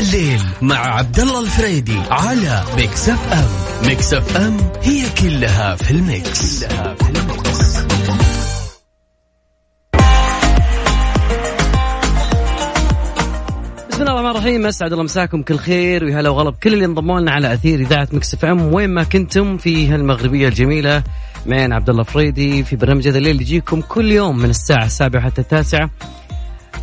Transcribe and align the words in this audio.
الليل 0.00 0.40
مع 0.62 0.76
عبد 0.76 1.20
الله 1.20 1.40
الفريدي 1.40 1.98
على 2.10 2.62
Mix 2.76 3.08
FM 3.08 3.48
Mix 3.88 4.14
FM 4.14 4.56
هي 4.82 5.04
كلها 5.22 5.76
في 5.76 5.90
ال 5.90 6.05
Mix, 6.05 6.64
كلها 6.64 6.94
في 6.94 7.10
ال 7.10 7.24
Mix. 7.24 7.80
بسم 13.90 14.00
الله 14.00 14.12
الرحمن 14.12 14.30
الرحيم 14.30 14.66
أسعد 14.66 14.92
الله 14.92 15.04
مساكم 15.04 15.42
كل 15.42 15.56
خير 15.58 16.04
ويا 16.04 16.20
هلا 16.20 16.30
وغلا 16.30 16.54
كل 16.62 16.74
اللي 16.74 16.84
انضموا 16.84 17.20
لنا 17.20 17.30
على 17.30 17.52
أثير 17.52 17.80
إذاعة 17.80 18.08
Mix 18.12 18.34
FM 18.34 18.74
وين 18.74 18.90
ما 18.90 19.02
كنتم 19.02 19.56
في 19.56 19.88
هالمغربية 19.88 20.48
الجميلة 20.48 21.02
معي 21.46 21.72
عبد 21.72 21.90
الله 21.90 22.02
فريدي 22.02 22.64
في 22.64 22.76
برنامج 22.76 23.08
يا 23.08 23.11
ذا 23.11 23.18
الليل 23.18 23.40
يجيكم 23.40 23.80
كل 23.80 24.12
يوم 24.12 24.38
من 24.38 24.50
الساعة 24.50 24.84
السابعة 24.84 25.22
حتى 25.22 25.40
التاسعة. 25.40 25.90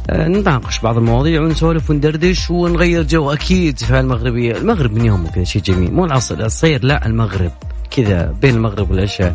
آه، 0.10 0.28
نتناقش 0.28 0.80
بعض 0.80 0.98
المواضيع 0.98 1.42
ونسولف 1.42 1.90
وندردش 1.90 2.52
ونغير 2.52 3.04
جو 3.04 3.32
أكيد 3.32 3.80
في 3.80 4.00
المغربية، 4.00 4.58
المغرب 4.58 4.94
من 4.94 5.06
يوم 5.06 5.28
كذا 5.28 5.44
شيء 5.44 5.62
جميل، 5.62 5.94
مو 5.94 6.06
العصر 6.06 6.40
الصير 6.40 6.86
لا 6.86 7.06
المغرب. 7.06 7.52
كذا 7.92 8.34
بين 8.42 8.56
المغرب 8.56 8.92
والعشاء. 8.92 9.34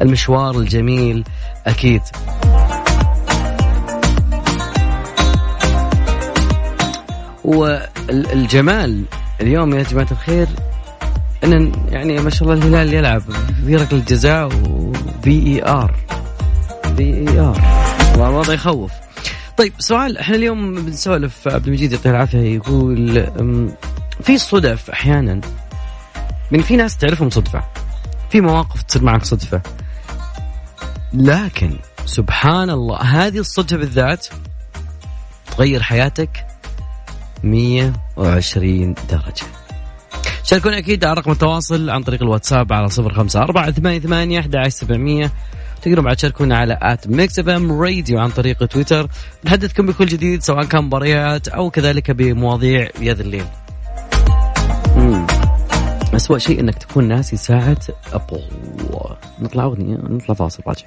المشوار 0.00 0.58
الجميل 0.58 1.24
أكيد. 1.66 2.02
والجمال 7.44 9.04
اليوم 9.40 9.74
يا 9.74 9.82
جماعة 9.82 10.08
الخير 10.10 10.46
إن 11.44 11.72
يعني 11.90 12.20
ما 12.20 12.30
شاء 12.30 12.48
الله 12.48 12.66
الهلال 12.66 12.94
يلعب 12.94 13.22
في 13.66 13.76
ركله 13.76 14.02
جزاء 14.08 14.46
وفي 14.46 15.30
اي 15.30 15.62
ار 15.62 15.94
في 16.96 17.02
اي 17.02 17.40
ار 17.40 17.60
الوضع 18.14 18.54
يخوف. 18.54 19.01
طيب 19.56 19.72
سؤال 19.78 20.18
إحنا 20.18 20.36
اليوم 20.36 20.74
بنسولف 20.74 21.48
عبد 21.48 21.66
المجيد 21.66 21.92
يعطيه 21.92 22.10
العافية 22.10 22.38
يقول 22.54 23.26
في 24.22 24.38
صدف 24.38 24.90
أحيانا 24.90 25.40
من 26.50 26.62
في 26.62 26.76
ناس 26.76 26.96
تعرفهم 26.96 27.30
صدفة 27.30 27.62
في 28.30 28.40
مواقف 28.40 28.82
تصير 28.82 29.02
معك 29.02 29.24
صدفة 29.24 29.62
لكن 31.14 31.78
سبحان 32.06 32.70
الله 32.70 32.96
هذه 33.00 33.38
الصدفة 33.38 33.76
بالذات 33.76 34.26
تغير 35.56 35.82
حياتك 35.82 36.46
120 37.42 38.94
درجة. 39.10 39.46
شاركونا 40.44 40.78
أكيد 40.78 41.04
على 41.04 41.14
رقم 41.20 41.30
التواصل 41.30 41.90
عن 41.90 42.02
طريق 42.02 42.22
الواتساب 42.22 42.72
على 42.72 42.88
054 42.98 43.72
88 43.72 44.38
11700 44.38 45.30
تقدروا 45.82 46.04
بعد 46.04 46.16
تشاركونا 46.16 46.58
على 46.58 46.78
at 46.82 47.08
Mix 47.08 47.38
FM 47.38 47.80
Radio 47.80 48.18
عن 48.18 48.30
طريق 48.30 48.64
تويتر 48.64 49.08
نحدثكم 49.44 49.86
بكل 49.86 50.06
جديد 50.06 50.42
سواء 50.42 50.64
كان 50.64 50.84
مباريات 50.84 51.48
أو 51.48 51.70
كذلك 51.70 52.10
بمواضيع 52.10 52.88
يا 53.00 53.07
ذا 53.07 53.20
الليل. 53.20 53.44
مم. 54.96 55.26
أسوأ 56.14 56.38
شيء 56.38 56.60
إنك 56.60 56.78
تكون 56.78 57.08
ناسي 57.08 57.36
ساعة 57.36 57.78
Apple 58.12 58.42
نطلع 59.40 59.64
أغنية 59.64 59.96
نطلع 59.96 60.34
فاصل 60.34 60.62
راجع. 60.66 60.86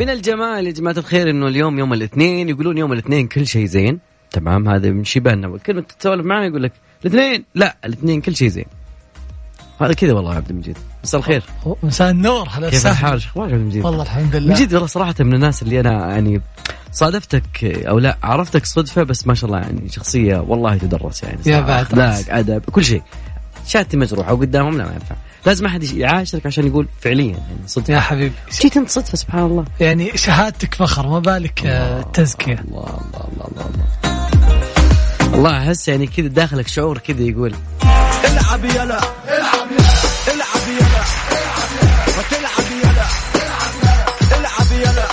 من 0.00 0.10
الجمال 0.10 0.66
يا 0.66 0.72
جماعة 0.72 0.94
الخير 0.98 1.30
إنه 1.30 1.46
اليوم 1.46 1.78
يوم 1.78 1.92
الاثنين 1.92 2.48
يقولون 2.48 2.78
يوم 2.78 2.92
الاثنين 2.92 3.28
كل 3.28 3.46
شيء 3.46 3.66
زين 3.66 4.11
تمام 4.32 4.68
هذا 4.68 4.90
من 4.90 5.04
شبهنا 5.04 5.58
كلمة 5.58 5.80
تتسولف 5.80 6.26
معنا 6.26 6.46
يقول 6.46 6.62
لك 6.62 6.72
الاثنين 7.04 7.44
لا 7.54 7.76
الاثنين 7.84 8.20
كل 8.20 8.36
شيء 8.36 8.48
زين. 8.48 8.64
هذا 9.80 9.92
كذا 9.92 10.12
والله 10.12 10.30
يا 10.30 10.36
عبد 10.36 10.50
المجيد. 10.50 10.78
مساء 11.04 11.20
الخير. 11.20 11.42
مساء 11.82 12.10
النور 12.10 12.48
هلا 12.50 12.70
كيف 12.70 12.86
الحال؟ 12.86 13.16
أخبارك 13.18 13.52
عبد 13.52 13.60
المجيد؟ 13.60 13.84
والله 13.84 14.02
الحمد 14.02 14.36
لله. 14.36 14.52
مجيد 14.52 14.72
والله 14.72 14.86
صراحة 14.86 15.14
من 15.20 15.34
الناس 15.34 15.62
اللي 15.62 15.80
أنا 15.80 16.10
يعني 16.10 16.40
صادفتك 16.92 17.64
أو 17.64 17.98
لا 17.98 18.18
عرفتك 18.22 18.66
صدفة 18.66 19.02
بس 19.02 19.26
ما 19.26 19.34
شاء 19.34 19.50
الله 19.50 19.60
يعني 19.60 19.88
شخصية 19.88 20.38
والله 20.38 20.76
تدرس 20.76 21.22
يعني 21.22 21.38
يا. 21.46 21.60
بعد. 21.60 22.24
أدب 22.28 22.60
كل 22.60 22.84
شيء. 22.84 23.02
شهادتي 23.66 23.96
مجروحة 23.96 24.32
وقدامهم 24.32 24.78
لا 24.78 24.84
ما 24.84 24.92
ينفع. 24.92 25.14
لازم 25.46 25.66
أحد 25.66 25.82
يعاشرك 25.84 26.46
عشان 26.46 26.66
يقول 26.66 26.88
فعليا 27.00 27.26
يعني 27.26 27.66
صدفة 27.66 27.94
يا 27.94 28.00
حبيبي. 28.00 28.34
جيت 28.62 28.76
انت 28.76 28.90
صدفة 28.90 29.16
سبحان 29.16 29.44
الله. 29.44 29.64
يعني 29.80 30.16
شهادتك 30.16 30.74
فخر 30.74 31.08
ما 31.08 31.18
بالك 31.18 31.66
آه، 31.66 32.02
تزكية. 32.02 32.64
الله 32.68 32.84
الله 32.84 33.28
الله 33.32 33.48
الله 33.52 33.66
الله. 33.66 35.36
الله 35.36 35.58
احس 35.58 35.88
يعني 35.88 36.06
كذا 36.06 36.26
داخلك 36.26 36.68
شعور 36.68 36.98
كذا 36.98 37.22
يقول. 37.22 37.54
العب 38.24 38.64
يلا. 38.64 38.84
العب 39.28 39.68
يلا. 39.70 40.34
العب 40.34 40.68
يلا. 40.68 41.02
ما 42.16 42.22
تلعب 42.30 42.72
يلا 42.82 43.06
العب 44.38 44.72
يلا. 44.80 45.06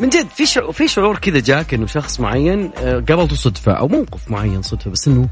من 0.00 0.08
جد 0.08 0.26
في 0.36 0.46
شعور 0.46 0.72
في 0.72 0.88
شعور 0.88 1.18
كذا 1.18 1.40
جاك 1.40 1.74
إنه 1.74 1.86
شخص 1.86 2.20
معين 2.20 2.70
آه، 2.78 3.04
قابلته 3.08 3.36
صدفة 3.36 3.72
أو 3.72 3.88
موقف 3.88 4.30
معين 4.30 4.62
صدفة 4.62 4.90
بس 4.90 5.08
إنه 5.08 5.28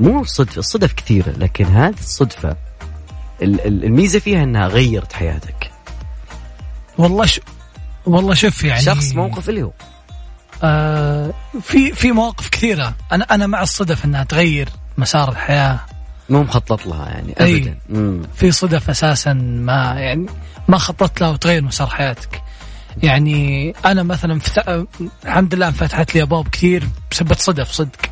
مو 0.00 0.24
صدفه 0.24 0.58
الصدف 0.58 0.92
كثيره 0.92 1.30
لكن 1.30 1.64
هذه 1.64 1.98
الصدفة 1.98 2.56
ال- 3.42 3.66
ال- 3.66 3.84
الميزة 3.84 4.18
فيها 4.18 4.42
إنها 4.42 4.66
غيرت 4.68 5.12
حياتك. 5.12 5.70
والله 6.98 7.26
ش... 7.26 7.40
والله 8.06 8.34
شوف 8.34 8.64
يعني 8.64 8.82
شخص 8.82 9.12
موقف 9.12 9.48
اللي 9.48 9.62
هو 9.62 9.70
آه 10.62 11.32
في 11.62 11.92
في 11.92 12.12
مواقف 12.12 12.48
كثيرة. 12.48 12.94
أنا 13.12 13.24
أنا 13.30 13.46
مع 13.46 13.62
الصدف 13.62 14.04
إنها 14.04 14.24
تغير 14.24 14.68
مسار 14.98 15.28
الحياة. 15.32 15.80
مو 16.30 16.42
مخطط 16.42 16.86
لها 16.86 17.06
يعني 17.08 17.34
أي. 17.40 17.56
ابدا. 17.58 17.78
مم. 17.88 18.22
في 18.34 18.50
صدف 18.52 18.90
أساسا 18.90 19.32
ما 19.32 19.94
يعني 19.98 20.26
ما 20.68 20.78
خططت 20.78 21.20
لها 21.20 21.28
وتغير 21.30 21.62
مسار 21.62 21.86
حياتك. 21.86 22.42
يعني 23.02 23.74
أنا 23.84 24.02
مثلا 24.02 24.40
فت... 24.40 24.86
الحمد 25.24 25.54
لله 25.54 25.68
انفتحت 25.68 26.14
لي 26.14 26.22
أبواب 26.22 26.48
كثير 26.48 26.88
بسبب 27.10 27.32
صدف 27.38 27.72
صدق. 27.72 28.07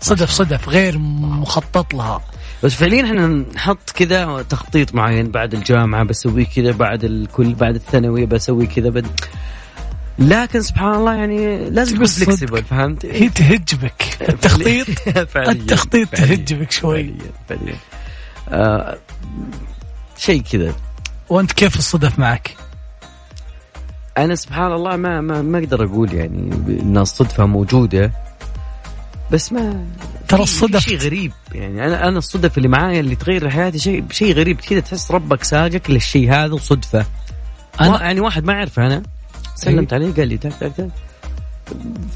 صدف 0.00 0.30
صدف 0.30 0.68
غير 0.68 0.98
مخطط 0.98 1.94
لها 1.94 2.22
بس 2.62 2.74
فعليا 2.74 3.04
إحنا 3.04 3.26
نحط 3.26 3.90
كذا 3.90 4.42
تخطيط 4.42 4.94
معين 4.94 5.30
بعد 5.30 5.54
الجامعة 5.54 6.04
بسوي 6.04 6.44
كذا 6.44 6.70
بعد 6.70 7.04
الكل 7.04 7.54
بعد 7.54 7.74
الثانوية 7.74 8.26
بسوي 8.26 8.66
كذا 8.66 8.88
بد... 8.88 9.06
لكن 10.18 10.62
سبحان 10.62 10.94
الله 10.94 11.14
يعني 11.14 11.70
لازم 11.70 11.94
تكون. 11.94 12.06
فلكسبل 12.06 12.64
فهمت؟ 12.64 13.06
هي 13.06 13.28
تهج 13.28 13.74
بك 13.74 14.02
التخطيط 14.28 14.86
فعلياً. 15.28 15.52
التخطيط. 15.52 16.08
تهج 16.08 16.54
بك 16.54 16.70
شوي 16.70 17.04
فعليا 17.04 17.32
فعليا 17.48 17.76
آه 18.48 18.98
شيء 20.16 20.42
كذا 20.42 20.74
وأنت 21.28 21.52
كيف 21.52 21.76
الصدف 21.76 22.18
معك؟ 22.18 22.56
أنا 24.18 24.34
سبحان 24.34 24.72
الله 24.72 24.96
ما 24.96 25.20
ما 25.20 25.42
ما 25.42 25.58
أقدر 25.58 25.84
أقول 25.84 26.14
يعني 26.14 26.52
إن 26.82 26.98
الصدفة 26.98 27.46
موجودة 27.46 28.12
بس 29.32 29.52
ما 29.52 29.84
ترى 30.28 30.42
الصدف- 30.42 30.80
شيء 30.82 30.98
غريب. 30.98 31.32
يعني 31.52 31.86
أنا 31.86 32.08
أنا 32.08 32.18
الصدف 32.18 32.58
اللي 32.58 32.68
معايا 32.68 33.00
اللي 33.00 33.16
تغير 33.16 33.50
حياتي 33.50 33.78
شيء 33.78 34.04
شيء 34.10 34.34
غريب. 34.34 34.60
كذا 34.60 34.80
تحس 34.80 35.10
ربك 35.10 35.44
ساقك 35.44 35.90
للشيء 35.90 36.32
هذا 36.32 36.54
وصدفة. 36.54 37.06
أنا 37.80 38.02
يعني 38.02 38.20
واحد 38.20 38.44
ما 38.44 38.52
اعرفه 38.52 38.86
أنا 38.86 39.02
سلمت 39.54 39.92
عليه 39.92 40.14
قال 40.14 40.28
لي 40.28 40.36
تاك 40.38 40.52
تاك 40.60 40.72
تاك 40.76 40.88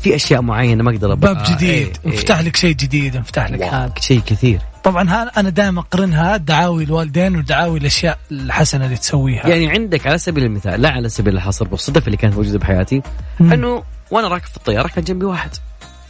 في 0.02 0.14
أشياء 0.14 0.42
معينة 0.42 0.84
ما 0.84 0.90
أقدر 0.90 1.14
باب 1.14 1.42
جديد. 1.42 1.62
إيه، 1.68 1.92
إيه. 2.06 2.12
انفتح 2.12 2.40
لك 2.40 2.56
شيء 2.56 2.74
جديد 2.74 3.16
انفتح 3.16 3.50
لك 3.50 3.62
هذا 3.62 3.92
شيء 4.00 4.20
كثير. 4.20 4.60
طبعا 4.84 5.30
أنا 5.36 5.50
دائما 5.50 5.80
اقرنها 5.80 6.36
دعاوي 6.36 6.84
الوالدين 6.84 7.36
ودعاوي 7.36 7.78
الأشياء 7.78 8.18
الحسنة 8.32 8.84
اللي 8.84 8.96
تسويها. 8.96 9.48
يعني 9.48 9.68
عندك 9.70 10.06
على 10.06 10.18
سبيل 10.18 10.44
المثال 10.44 10.82
لا 10.82 10.90
على 10.90 11.08
سبيل 11.08 11.34
الحصر 11.34 11.68
بالصدف 11.68 12.06
اللي 12.06 12.16
كانت 12.16 12.34
موجودة 12.34 12.58
بحياتي. 12.58 13.02
أنه 13.40 13.82
وأنا 14.10 14.28
راكب 14.28 14.46
في 14.46 14.56
الطيارة 14.56 14.88
كان 14.88 15.04
جنبي 15.04 15.24
واحد. 15.24 15.50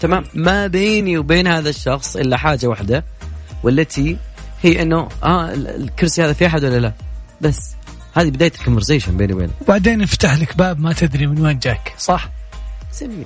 تمام. 0.02 0.24
ما 0.34 0.66
بيني 0.66 1.18
وبين 1.18 1.46
هذا 1.46 1.70
الشخص 1.70 2.16
إلا 2.16 2.36
حاجة 2.36 2.66
واحدة 2.66 3.04
والتي 3.62 4.16
هي 4.62 4.82
إنه 4.82 5.08
آه 5.22 5.52
ال- 5.52 5.82
الكرسي 5.82 6.24
هذا 6.24 6.32
في 6.32 6.46
أحد 6.46 6.64
ولا 6.64 6.78
لا؟ 6.78 6.92
بس. 7.40 7.58
هذه 8.14 8.28
بداية 8.30 8.52
ال 8.60 8.65
conversation 8.65 9.16
بيني 9.16 9.32
وبينه 9.32 9.52
وبعدين 9.60 10.00
يفتح 10.00 10.34
لك 10.34 10.56
باب 10.56 10.80
ما 10.80 10.92
تدري 10.92 11.26
من 11.26 11.40
وين 11.46 11.58
جاك. 11.58 11.92
صح؟ 11.98 12.30
سميني. 12.92 13.24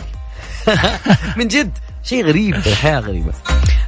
من 1.37 1.49
جد. 1.49 1.71
شيء 2.05 2.27
غريب 2.27 2.55
الحياة 2.55 3.01
غريبة. 3.01 3.33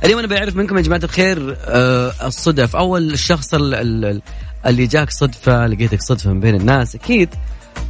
اليوم 0.05 0.19
أنا 0.19 0.29
بعرف 0.29 0.56
منكم 0.56 0.76
يا 0.76 0.82
جماعة 0.82 1.00
الخير 1.05 1.56
آه 1.64 2.12
الصدف. 2.26 2.76
أول 2.76 3.12
الشخص 3.12 3.55
ال- 3.55 3.75
ال- 3.75 4.23
اللي 4.67 4.87
جاك 4.87 5.11
صدفة 5.11 5.67
لقيتك 5.67 6.02
صدفة 6.02 6.31
من 6.32 6.41
بين 6.41 6.55
الناس 6.55 6.94
أكيد 6.94 7.29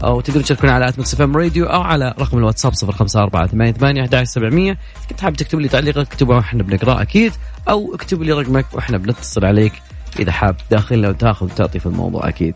أو 0.05 0.21
تقدروا 0.21 0.43
تشاركونا 0.43 0.73
على 0.73 0.89
at 0.89 1.15
Mix 1.15 1.21
FM 1.21 1.37
Radio 1.37 1.67
أو 1.67 1.83
على 1.83 2.15
رقم 2.19 2.39
الواتساب 2.39 2.75
0548 2.75 3.99
11700 3.99 4.71
إذا 4.71 4.79
كنت 5.11 5.21
حاب 5.21 5.37
تكتب 5.37 5.59
لي 5.61 5.69
تعليقك 5.69 5.99
اكتبه 5.99 6.37
وإحنا 6.37 6.63
بنقرأه 6.63 7.03
أكيد 7.03 7.33
أو 7.69 7.95
اكتب 7.95 8.23
لي 8.23 8.33
رقمك 8.33 8.67
وإحنا 8.73 8.99
بنتصل 8.99 9.45
عليك 9.45 9.73
إذا 10.19 10.33
حاب. 10.33 10.57
تداخلنا 10.71 11.09
وتاخذ 11.09 11.47
وتعطي 11.47 11.79
في 11.79 11.87
الموضوع 11.87 12.29
أكيد. 12.29 12.55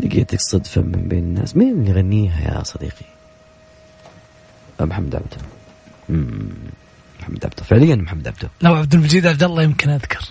لقيتك 0.00 0.40
صدفة 0.40 0.80
من 0.80 1.08
بين 1.08 1.18
الناس. 1.18 1.56
مين 1.56 1.72
اللي 1.72 1.90
يغنيها 1.90 2.40
يا 2.40 2.62
صديقي؟ 2.62 3.06
محمد 4.80 5.14
عبده. 5.14 5.36
محمد 7.20 7.44
عبده 7.44 7.62
فعليا 7.62 7.96
محمد 7.96 8.28
عبده 8.28 8.50
لو 8.62 8.74
عبد 8.74 8.94
المجيد 8.94 9.26
عبد 9.26 9.42
الله 9.42 9.62
يمكن 9.62 9.90
أذكر. 9.90 10.24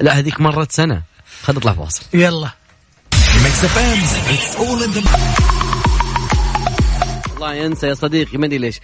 لا 0.00 0.18
هذيك 0.18 0.40
مرت 0.40 0.72
سنة. 0.72 1.02
خلينا 1.42 1.60
نطلع 1.60 1.72
فاصل. 1.72 2.04
يلا. 2.14 2.50
ميكس 3.42 3.64
اف 3.64 3.78
ام 3.78 3.98
اتس 4.34 4.56
اول 4.56 4.82
ان 4.82 4.90
ذا 4.90 5.02
الله 7.36 7.54
ينسى 7.54 7.86
يا 7.86 7.94
صديقي 7.94 8.38
ما 8.38 8.46
ادري 8.46 8.58
ليش 8.58 8.80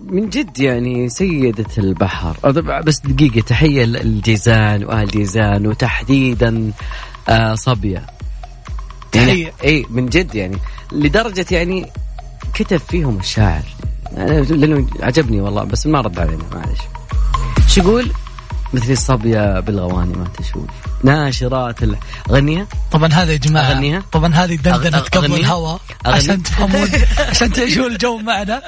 من 0.00 0.28
جد 0.30 0.58
يعني 0.60 1.08
سيدة 1.08 1.66
البحر 1.78 2.36
بس 2.86 3.00
دقيقة 3.04 3.40
تحية 3.40 3.84
للجيزان 3.84 4.84
وأهل 4.84 5.08
جيزان 5.08 5.66
وتحديدا 5.66 6.72
آه، 7.28 7.54
صبية 7.54 8.06
يعني 9.14 9.26
تحية. 9.26 9.52
اي 9.64 9.86
من 9.90 10.06
جد 10.06 10.34
يعني 10.34 10.58
لدرجة 10.92 11.46
يعني 11.50 11.86
كتب 12.54 12.76
فيهم 12.76 13.18
الشاعر. 13.18 13.62
لأنه 14.16 14.86
عجبني 15.00 15.40
والله 15.40 15.64
بس 15.64 15.86
ما 15.86 16.00
رد 16.00 16.18
علينا 16.18 16.44
معلش 16.52 16.80
شو 17.68 17.80
يقول؟ 17.80 18.12
مثل 18.74 18.92
الصبية 18.92 19.60
بالغواني 19.60 20.12
ما 20.16 20.24
تشوف 20.38 20.64
ناشرات 21.04 21.76
الأغنية 21.82 22.66
طبعا 22.92 23.12
هذا 23.12 23.32
يا 23.32 23.36
جماعة 23.36 23.70
أغنيها؟ 23.72 24.02
طبعا 24.12 24.34
هذه 24.34 24.54
دندنة 24.54 25.00
أغ- 25.00 25.08
قبل؟ 25.08 25.34
الهواء 25.34 25.80
عشان 26.06 26.42
تفهمون 26.42 26.88
عشان 27.30 27.52
تعيشون 27.52 27.86
الجو 27.92 28.18
معنا. 28.18 28.62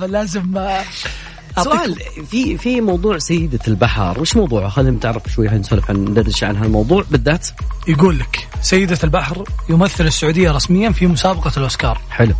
فلازم 0.00 0.54
أعطيكم- 0.58 1.62
سؤال 1.64 1.96
في 2.30 2.58
في 2.58 2.80
موضوع 2.80 3.18
سيدة 3.18 3.58
البحر 3.68 4.20
وش 4.20 4.36
موضوعه؟ 4.36 4.68
خلينا 4.68 4.90
نتعرف 4.96 5.22
شوي 5.28 5.48
نسولف 5.48 5.90
عن 5.90 5.96
ندردش 5.96 6.44
عن 6.44 6.56
هالموضوع 6.56 7.04
بالذات. 7.10 7.48
يقول 7.88 8.18
لك 8.18 8.48
سيدة 8.62 8.98
البحر 9.04 9.44
يمثل 9.68 10.06
السعودية 10.06 10.50
رسميا 10.50 10.90
في 10.90 11.06
مسابقة 11.06 11.52
الأوسكار. 11.56 12.00
حلو. 12.10 12.34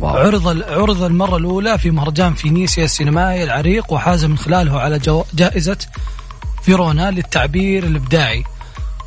واو. 0.00 0.16
عرض 0.16 0.62
عرض 0.62 1.02
المرة 1.02 1.36
الأولى 1.36 1.78
في 1.78 1.90
مهرجان 1.90 2.34
فينيسيا 2.34 2.84
السينمائي 2.84 3.44
العريق 3.44 3.92
وحاز 3.92 4.24
من 4.24 4.38
خلاله 4.38 4.80
على 4.80 4.98
جو 4.98 5.24
جائزة 5.34 5.78
فيرونا 6.66 7.10
للتعبير 7.10 7.84
الإبداعي. 7.84 8.44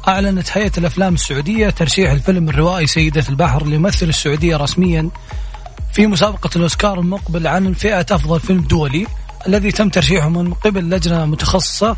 أعلنت 0.07 0.57
هيئة 0.57 0.71
الأفلام 0.77 1.13
السعودية 1.13 1.69
ترشيح 1.69 2.11
الفيلم 2.11 2.49
الروائي 2.49 2.87
سيدة 2.87 3.23
البحر 3.29 3.65
ليمثل 3.65 4.09
السعودية 4.09 4.57
رسميا. 4.57 5.09
في 5.93 6.07
مسابقة 6.07 6.49
الأوسكار 6.55 6.99
المقبل 6.99 7.47
عن 7.47 7.73
فئة 7.73 8.05
أفضل 8.11 8.39
فيلم 8.39 8.61
دولي 8.61 9.07
الذي 9.47 9.71
تم 9.71 9.89
ترشيحه 9.89 10.29
من 10.29 10.53
قبل 10.53 10.89
لجنة 10.89 11.25
متخصصة. 11.25 11.95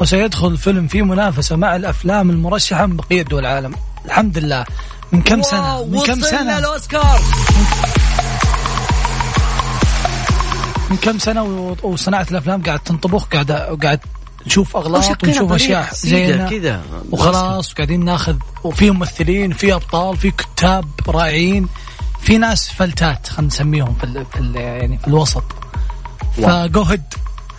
وسيدخل 0.00 0.46
الفيلم 0.46 0.86
في 0.86 1.02
منافسة 1.02 1.56
مع 1.56 1.76
الأفلام 1.76 2.30
المرشحة 2.30 2.86
من 2.86 2.96
بقية 2.96 3.22
دول 3.22 3.40
العالم. 3.46 3.74
الحمد 4.04 4.38
لله. 4.38 4.64
من 5.12 5.22
كم 5.22 5.42
سنة؟ 5.42 5.84
من 5.84 6.00
كم 6.00 6.20
سنة؟ 6.20 6.58
الأوسكار 6.58 7.20
من 10.90 10.96
كم 10.96 11.18
سنة 11.18 11.42
و- 11.42 11.76
وصناعة 11.82 12.26
الأفلام 12.30 12.62
قاعد 12.62 12.78
تنطبخ 12.78 13.24
قاعد 13.24 13.52
قاعد 13.52 14.00
نشوف 14.46 14.76
أغلاط 14.76 15.24
ونشوف 15.24 15.52
أشياء 15.52 15.94
زينة. 15.94 16.50
كذا 16.50 16.82
وخلاص 17.10 17.72
وقاعدين 17.72 18.04
ناخذ. 18.04 18.36
وفي 18.64 18.90
ممثلين 18.90 19.52
في 19.52 19.74
أبطال 19.74 20.16
في 20.16 20.30
كتاب 20.30 20.84
رائعين. 21.08 21.68
في 22.20 22.38
ناس 22.38 22.68
فلتات 22.68 23.26
خلينا 23.28 23.46
نسميهم 23.46 23.94
في, 23.94 24.04
ال 24.04 24.26
في 24.32 24.40
ال 24.40 24.56
يعني 24.56 24.98
في 24.98 25.08
الوسط. 25.08 25.44
فجو 26.36 26.82
هيد. 26.82 27.02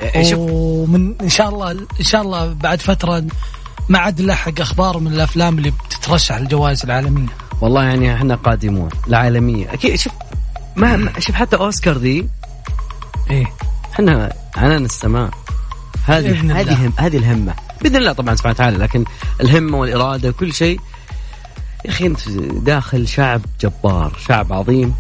إيه، 0.02 0.24
شوف. 0.24 0.40
ومن 0.52 1.16
إن 1.22 1.30
شاء 1.30 1.50
الله 1.50 1.72
إن 1.72 2.06
شاء 2.06 2.22
الله 2.22 2.54
بعد 2.54 2.82
فترة 2.82 3.24
ما 3.90 4.00
عاد 4.00 4.22
نلحق 4.22 4.62
أخبار 4.62 4.98
من 5.00 5.14
الأفلام 5.14 5.58
اللي 5.58 5.72
بتترشح 5.72 6.38
للجوائز 6.38 6.84
العالمية. 6.84 7.28
والله 7.62 7.84
يعني 7.84 8.14
إحنا 8.14 8.36
قادمون 8.36 8.90
العالمية 9.08 9.74
أكيد 9.74 9.96
شوف 9.96 10.14
ما 10.76 10.96
ما- 10.96 11.20
شوف 11.20 11.36
حتى 11.36 11.56
أوسكار 11.56 11.98
ذي. 11.98 12.30
إيه. 13.32 13.46
إحنا 13.94 14.34
عنان 14.56 14.86
السماء. 14.86 15.30
هذه. 16.10 16.60
هذه 16.60 16.92
هذه 16.98 17.18
الهمة. 17.18 17.54
بإذن 17.82 17.96
الله 17.96 18.12
طبعا 18.12 18.36
سبحانه 18.36 18.56
وتعالى 18.56 18.78
لكن 18.78 19.06
الهمة 19.42 19.78
والإرادة 19.78 20.30
وكل 20.30 20.54
شيء. 20.54 20.80
يا 21.86 21.90
أخي 21.90 22.06
أنت 22.08 22.30
داخل 22.64 23.08
شعب 23.08 23.42
جبار 23.62 24.18
شعب 24.28 24.54
عظيم. 24.54 24.96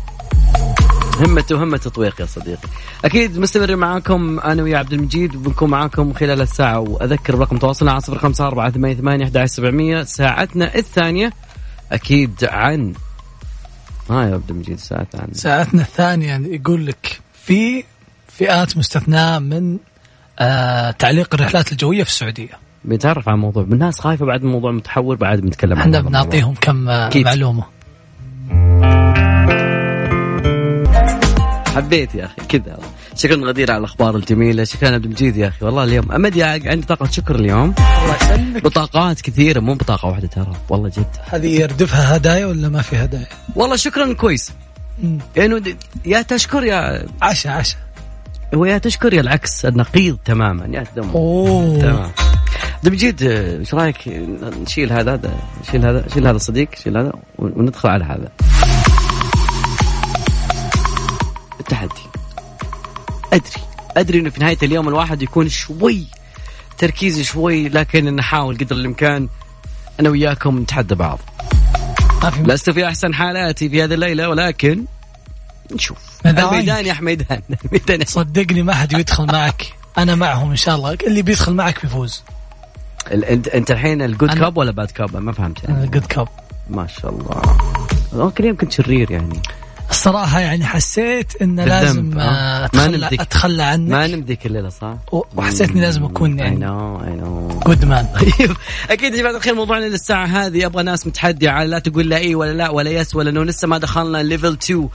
همته 1.19 1.63
همة 1.63 1.77
تطويق 1.77 2.21
يا 2.21 2.25
صديقي. 2.25 2.67
أكيد 3.05 3.39
مستمر 3.39 3.75
معاكم 3.75 4.39
أنا 4.39 4.63
ويا 4.63 4.77
عبد 4.77 4.93
المجيد 4.93 5.35
وبنكون 5.35 5.69
معاكم 5.69 6.13
خلال 6.13 6.41
الساعة 6.41 6.79
وأذكر 6.79 7.35
برقم 7.35 7.57
تواصلنا 7.57 7.91
على 7.91 8.01
صفر 8.01 8.17
خمسة 8.17 8.47
أربعة 8.47 8.71
ثمانية 8.71 8.95
ثمانية 8.95 9.23
أحد 9.23 9.45
سبعمية 9.45 10.03
ساعتنا 10.03 10.75
الثانية. 10.75 11.33
أكيد 11.91 12.43
عن 12.43 12.93
ما 14.09 14.29
يا 14.29 14.33
عبد 14.33 14.49
المجيد 14.49 14.79
ساعة 14.79 15.07
عن 15.13 15.33
ساعتنا 15.33 15.81
الثانية 15.81 16.37
يقول 16.37 16.85
لك 16.85 17.19
في 17.43 17.83
فئات 18.27 18.77
مستثناة 18.77 19.39
من 19.39 19.77
آه 20.39 20.91
تعليق 20.91 21.33
الرحلات 21.33 21.71
الجوية 21.71 22.03
في 22.03 22.09
السعودية. 22.09 22.49
بنتعرف 22.85 23.29
عن 23.29 23.39
موضوع 23.39 23.63
الناس 23.63 23.99
خايفة 23.99 24.25
بعد 24.25 24.41
الموضوع 24.43 24.71
متحور 24.71 25.15
بعد 25.15 25.39
بنتكلم 25.39 25.73
عن 25.73 25.79
إحنا 25.79 25.97
الموضوع. 25.97 26.21
بنعطيهم 26.21 26.53
كم 26.61 26.89
آه 26.89 27.07
أكيد. 27.07 27.25
معلومة. 27.25 27.63
حبيت 31.75 32.15
يا 32.15 32.25
أخي 32.25 32.35
كذا. 32.49 32.77
شكرا 33.15 33.35
غدير 33.35 33.71
على 33.71 33.79
الأخبار 33.79 34.15
الجميلة 34.15 34.63
شكرا 34.63 34.93
عبد 34.93 35.05
المجيد 35.05 35.37
يا 35.37 35.47
أخي. 35.47 35.65
والله 35.65 35.83
اليوم 35.83 36.11
أمد 36.11 36.39
عندي 36.41 36.85
طاقة 36.87 37.05
شكر 37.05 37.35
اليوم. 37.35 37.73
الله 38.03 38.15
يسلمك. 38.15 38.63
بطاقات 38.63 39.21
كثيرة 39.21 39.59
مو 39.59 39.73
بطاقة 39.73 40.07
واحدة 40.07 40.27
ترى. 40.27 40.53
والله 40.69 40.89
جد. 40.89 41.05
هذه 41.29 41.61
يردفها 41.61 42.15
هدايا 42.17 42.45
ولا 42.45 42.69
ما 42.69 42.81
في 42.81 42.95
هدايا؟ 42.95 43.27
والله 43.55 43.75
شكرا 43.75 44.13
كويس. 44.13 44.51
إنه 45.37 45.57
د- 45.57 45.77
يا 46.05 46.21
تشكر 46.21 46.63
يا 46.63 47.05
عشاء 47.21 47.53
عشاء 47.53 47.77
هو 48.55 48.65
يا 48.65 48.77
تشكر 48.77 49.13
يا 49.13 49.21
العكس 49.21 49.65
النقيض 49.65 50.17
تماما 50.25 50.77
يا 50.77 50.83
تدمر 50.83 51.15
أوه. 51.15 51.79
تمام. 51.79 52.11
المجيد 52.85 53.23
آه، 53.23 53.59
إيش 53.59 53.73
رأيك 53.73 53.95
نشيل 54.61 54.93
هذا 54.93 55.13
هذا 55.13 55.33
نشيل 55.61 55.85
هذا 55.85 56.05
شيل 56.13 56.27
هذا 56.27 56.35
الصديق 56.35 56.75
شيل 56.83 56.97
هذا 56.97 57.13
وندخل 57.37 57.89
على 57.89 58.05
هذا. 58.05 58.31
التحدي. 61.59 62.01
أدري 63.33 63.63
أدري 63.97 64.19
إنه 64.19 64.29
في 64.29 64.39
نهاية 64.39 64.57
اليوم 64.63 64.87
الواحد 64.87 65.21
يكون 65.21 65.49
شوي 65.49 66.05
تركيزي 66.77 67.23
شوي 67.23 67.69
لكن 67.69 68.15
نحاول 68.15 68.57
قدر 68.57 68.75
الإمكان. 68.75 69.27
أنا 69.99 70.09
وياكم 70.09 70.59
نتحدى 70.59 70.95
بعض. 70.95 71.19
لست 72.45 72.69
في 72.69 72.87
أحسن 72.87 73.13
حالاتي 73.13 73.69
في 73.69 73.83
هذه 73.83 73.93
الليلة 73.93 74.29
ولكن 74.29 74.85
نشوف. 75.71 75.97
ميدان. 76.25 76.45
الميدان 76.45 76.85
يا 76.85 76.93
حميدان 76.93 77.41
الميدان 77.65 78.05
صدقني 78.05 78.61
ما 78.63 78.73
حد 78.73 78.93
يدخل 78.93 79.25
معك. 79.25 79.73
أنا 79.97 80.15
معهم 80.15 80.49
إن 80.49 80.55
شاء 80.55 80.75
الله. 80.75 80.97
اللي 81.07 81.21
بيدخل 81.21 81.53
معك 81.53 81.81
بيفوز. 81.81 82.23
انت 83.11 83.47
أنت 83.47 83.71
الحين 83.71 84.01
ال 84.01 84.08
good 84.08 84.33
cop 84.33 84.57
ولا 84.57 84.71
bad 84.71 84.91
cop 84.91 85.17
ما 85.17 85.31
فهمت 85.31 85.63
يعني. 85.63 85.87
good 85.87 86.05
cop 86.05 86.27
ما 86.69 86.87
شاء 86.87 87.11
الله. 87.11 87.41
ممكن 88.13 88.45
يمكن 88.45 88.69
شرير 88.69 89.11
يعني. 89.11 89.41
الصراحة 89.89 90.39
يعني 90.39 90.65
حسيت 90.65 91.41
إن 91.41 91.55
بالذنب، 91.55 91.69
لازم. 91.69 92.19
آه، 92.19 92.69
ما 92.73 93.09
أتخلى 93.13 93.63
عنك. 93.63 93.91
ما 93.91 94.07
نمديك 94.07 94.45
الليلة 94.45 94.69
صح؟ 94.69 94.93
وحسيت 95.11 95.69
اني 95.69 95.81
لازم 95.81 96.03
أكون 96.03 96.39
اي 96.39 96.45
يعني 96.45 96.59
no 96.59 97.03
I 97.03 97.09
know 97.09 97.47
good 97.47 97.85
man 97.85 98.05
طيب. 98.05 98.55
أكيد 98.89 99.13
يا 99.13 99.19
جماعة 99.19 99.35
الخير 99.35 99.55
موضوعنا 99.55 99.85
للساعة 99.85 100.25
هذه. 100.25 100.65
أبغى 100.65 100.83
ناس 100.83 101.07
متحدية 101.07 101.49
على 101.49 101.69
لا 101.69 101.79
تقول 101.79 102.09
لا 102.09 102.17
إي 102.17 102.35
ولا 102.35 102.53
لا 102.53 102.69
ولا 102.69 102.89
yes 102.91 103.15
ولا 103.15 103.31
no. 103.31 103.43
لسه 103.43 103.67
ما 103.67 103.77
دخلنا 103.77 104.17
level 104.17 104.53
2 104.63 104.89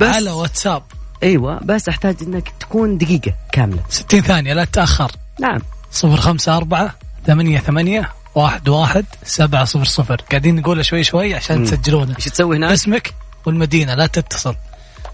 بس 0.00 0.14
على 0.14 0.30
واتساب. 0.30 0.82
أيوه 1.22 1.58
بس 1.64 1.88
احتاج 1.88 2.16
انك 2.22 2.52
تكون 2.60 2.98
دقيقة 2.98 3.34
كاملة. 3.52 3.82
60 3.88 4.20
ثانية 4.20 4.54
لا 4.54 4.64
تتأخر. 4.64 5.12
نعم. 5.40 5.58
صفر 5.92 6.16
خمسة 6.16 6.56
أربعة 6.56 6.94
ثمانية 7.26 7.58
ثمانية 7.58 8.12
واحد 8.34 8.68
واحد 8.68 9.06
سبعة 9.24 9.64
صفر 9.64 9.84
صفر. 9.84 10.16
قاعدين 10.30 10.56
نقولها 10.56 10.82
شوي 10.82 11.04
شوي 11.04 11.34
عشان. 11.34 11.64
تسجلونه. 11.64 12.14
إيش 12.16 12.24
تسوي 12.24 12.56
هناك؟ 12.56 12.72
اسمك 12.72 13.14
والمدينة 13.46 13.94
لا 13.94 14.06
تتصل. 14.06 14.54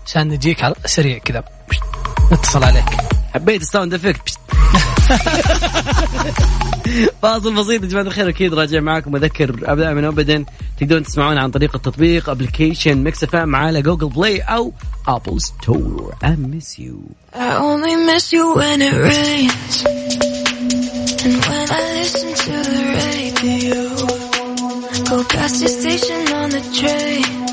عشان 0.06 0.28
نجيك 0.28 0.64
على 0.64 0.74
سريع 0.86 1.18
كذا. 1.18 1.44
نتصل 2.32 2.64
عليك. 2.64 2.84
حبيت 3.34 3.62
ال 3.62 3.68
sound 3.68 3.94
effect. 3.94 4.38
فاصل 7.22 7.54
بسيط 7.54 7.82
يا 7.82 7.88
جماعة 7.88 8.02
الخير 8.04 8.28
أكيد 8.28 8.54
راجع 8.54 8.80
معاكم 8.80 9.16
أذكر 9.16 9.56
ابدا 9.62 9.94
من 9.94 10.04
ابدا 10.04 10.44
تقدرون 10.80 11.02
تسمعونا 11.02 11.40
عن 11.40 11.50
طريق 11.50 11.76
التطبيق 11.76 12.30
application 12.30 13.04
Mix 13.04 13.24
FM 13.24 13.56
على 13.56 13.82
Google 13.82 14.08
Play 14.08 14.40
أو 14.40 14.72
Apple 15.08 15.40
Store 15.40 16.14
I 16.24 16.28
miss 16.28 16.78
you 16.78 16.94
I 17.34 17.56
only 17.56 17.96
miss 17.96 18.32
you 18.32 18.54
when 18.54 18.80
it 18.80 18.94
rains. 18.94 19.84
And 21.24 21.34
when 21.48 21.68
I 21.78 21.80
listen 21.98 22.30
to 22.44 22.52
the 22.70 22.82
radio, 23.00 23.80
go 25.10 25.16
past 25.24 25.60
your 25.62 25.70
station 25.80 26.22
on 26.32 26.50
the 26.50 26.60
train. 26.78 27.43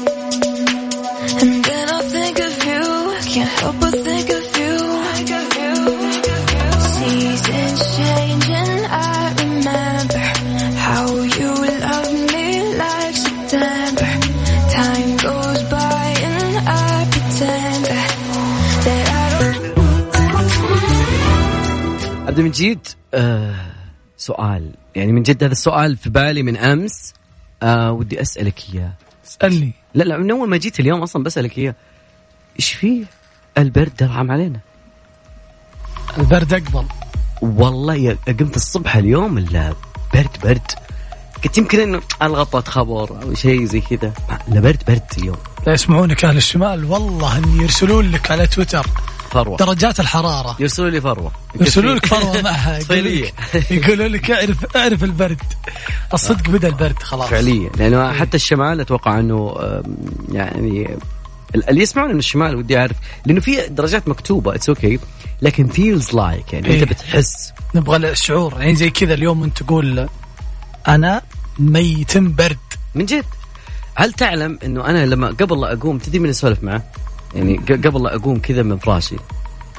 عبد 22.41 22.45
المجيد 22.45 22.87
آه 23.13 23.55
سؤال. 24.17 24.71
يعني 24.95 25.11
من 25.11 25.23
جد 25.23 25.43
هذا 25.43 25.51
السؤال 25.51 25.97
في 25.97 26.09
بالي 26.09 26.43
من 26.43 26.57
أمس. 26.57 27.13
آه 27.63 27.91
ودي 27.91 28.21
أسألك 28.21 28.59
إياه. 28.73 28.93
اسألني. 29.25 29.73
لا 29.93 30.03
لا 30.03 30.17
من 30.17 30.31
أول 30.31 30.49
ما 30.49 30.57
جيت 30.57 30.79
اليوم 30.79 31.01
أصلا 31.01 31.23
بسألك 31.23 31.57
إياه. 31.57 31.75
إيش 32.59 32.73
فيه؟ 32.73 33.03
البرد 33.57 33.95
درعم 33.99 34.31
علينا. 34.31 34.59
البرد 36.17 36.53
اقبل 36.53 36.85
والله 37.41 37.95
يا 37.95 38.17
قمت 38.27 38.55
الصبح 38.55 38.95
اليوم 38.95 39.39
لا 39.39 39.73
برد 40.13 40.37
برد. 40.43 40.71
قلت 41.43 41.57
يمكن 41.57 41.79
إنه 41.79 42.01
ألغطت 42.21 42.67
خبر 42.67 43.21
أو 43.23 43.33
شيء 43.33 43.65
زي 43.65 43.81
كذا. 43.81 44.13
لا 44.47 44.59
برد 44.59 44.83
برد 44.87 45.01
اليوم. 45.17 45.37
لا 45.67 45.73
يسمعونك 45.73 46.25
أهل 46.25 46.37
الشمال. 46.37 46.85
والله 46.85 47.37
ان 47.37 47.61
يرسلون 47.61 48.11
لك 48.11 48.31
على 48.31 48.47
تويتر. 48.47 48.87
فروة. 49.31 49.57
درجات 49.57 49.99
الحرارة. 49.99 50.55
يرسلوا 50.59 50.89
لي 50.89 51.01
فروة. 51.01 51.31
يرسلون 51.59 51.95
لك 51.95 52.05
فروة 52.05 52.41
معها. 52.51 52.79
يقولوا. 53.71 54.07
لك 54.07 54.31
اعرف 54.31 54.75
اعرف 54.75 55.03
البرد. 55.03 55.41
الصدق 56.13 56.49
بدا 56.49 56.67
البرد 56.67 57.03
خلاص. 57.03 57.29
فعليا. 57.29 57.69
لأنه 57.77 58.13
حتى 58.13 58.37
الشمال 58.37 58.81
أتوقع 58.81 59.19
إنه 59.19 59.55
يعني 60.31 60.97
ال- 61.55 61.69
اللي 61.69 61.81
يسمعون 61.81 62.11
من 62.13 62.19
الشمال 62.19 62.55
ودي 62.55 62.77
أعرف 62.77 62.95
لأنه 63.25 63.39
في 63.41 63.67
درجات 63.69 64.07
مكتوبة 64.07 64.55
it's 64.55 64.69
okay 64.69 64.99
لكن 65.41 65.67
feels 65.67 66.13
like 66.13 66.53
يعني 66.53 66.67
إيه. 66.67 66.83
انت 66.83 66.89
بتحس. 66.91 67.53
نبغى 67.75 67.97
الشعور. 68.11 68.53
يعني 68.59 68.75
زي 68.75 68.89
كذا 68.89 69.13
اليوم 69.13 69.43
أنت 69.43 69.63
تقول 69.63 70.09
أنا 70.87 71.21
ميتم 71.59 72.33
برد. 72.35 72.57
من 72.95 73.05
جد. 73.05 73.25
هل 73.95 74.13
تعلم 74.13 74.59
إنه 74.65 74.85
أنا 74.85 75.05
لما 75.05 75.27
قبل 75.27 75.61
لا 75.61 75.73
أقوم 75.73 75.97
تدري 75.97 76.19
من 76.19 76.29
اسولف 76.29 76.63
معه؟ 76.63 76.83
يعني 77.35 77.57
قبل 77.57 78.03
لا 78.03 78.15
أقوم 78.15 78.39
كذا 78.39 78.63
من 78.63 78.77
فراشي. 78.77 79.15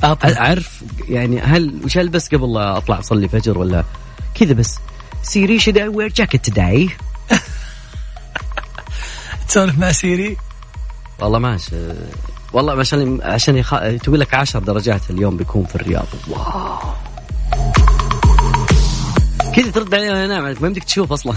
أعرف 0.04 0.82
يعني 1.09 1.40
هل 1.40 1.80
وش 1.85 1.99
البس 1.99 2.35
قبل 2.35 2.52
لا 2.52 2.76
أطلع 2.76 2.99
أصلي 2.99 3.28
فجر 3.28 3.59
ولا 3.59 3.85
كذا 4.35 4.52
بس؟ 4.52 4.78
Siri 5.23 5.61
should 5.61 5.76
I 5.76 5.88
wear 5.88 6.09
jacket 6.09 6.52
today؟ 6.52 6.90
تسولف 9.49 9.78
مع 9.78 9.92
Siri؟ 9.93 10.37
والله 11.21 11.38
ماشي 11.38 11.76
والله 12.52 12.80
عشان 12.80 13.21
عشان 13.23 13.56
يخ... 13.56 13.75
تقول 14.02 14.21
لك 14.21 14.35
10 14.35 14.61
درجات 14.61 15.11
اليوم 15.11 15.37
بيكون 15.37 15.64
في 15.64 15.76
الرياض. 15.76 16.06
واو. 16.28 16.78
كذا 19.54 19.71
ترد 19.71 19.94
علي 19.94 20.11
وأنا 20.11 20.25
انام 20.25 20.42
ما 20.42 20.66
يمديك 20.66 20.85
تشوف 20.85 21.12
أصلا. 21.12 21.35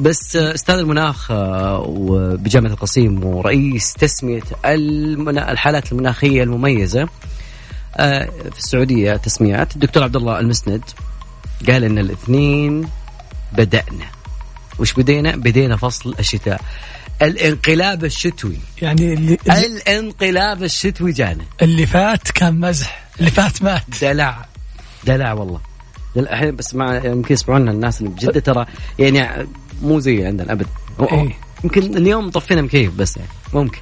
بس 0.00 0.36
أستاذ 0.36 0.74
المناخ 0.74 1.30
آه، 1.30 1.84
وبجامعه 1.88 2.70
القصيم 2.70 3.24
ورئيس 3.24 3.92
تسمية 3.92 4.42
المنا... 4.64 5.52
الحالات 5.52 5.92
المناخية 5.92 6.42
المميزة 6.42 7.08
في 8.52 8.58
السعودية 8.58 9.12
تسميات 9.16 9.74
الدكتور 9.74 10.02
عبد 10.02 10.16
الله 10.16 10.40
المسند 10.40 10.82
قال 11.68 11.84
إن 11.84 11.98
الاثنين 11.98 12.88
بدأنا. 13.52 14.06
وش 14.78 14.92
بدينا؟ 14.92 15.36
بدينا 15.36 15.76
فصل 15.76 16.14
الشتاء. 16.18 16.60
الانقلاب 17.22 18.04
الشتوي. 18.04 18.58
يعني 18.82 19.12
اللي, 19.12 19.38
الانقلاب 19.48 20.62
الشتوي 20.62 21.12
جانا. 21.12 21.44
اللي 21.62 21.86
فات 21.86 22.30
كان 22.30 22.60
مزح. 22.60 23.04
اللي 23.18 23.30
فات 23.30 23.62
مات. 23.62 23.82
دلع. 24.02 24.46
دلع 25.04 25.32
والله. 25.32 25.60
الحين 26.16 26.56
بس 26.56 26.74
مع 26.74 26.94
يمكن 26.94 27.34
يسمعونا 27.34 27.70
الناس 27.70 28.00
اللي 28.00 28.10
بجدة 28.10 28.40
ترى 28.40 28.66
يعني 28.98 29.46
مو 29.82 29.98
زي 29.98 30.26
عندنا 30.26 30.52
أبد. 30.52 30.66
إيه. 31.00 31.36
يمكن 31.64 31.96
اليوم 31.96 32.30
طفينا 32.30 32.62
مكيف 32.62 32.94
بس 32.94 33.16
يعني 33.16 33.28
ممكن. 33.54 33.78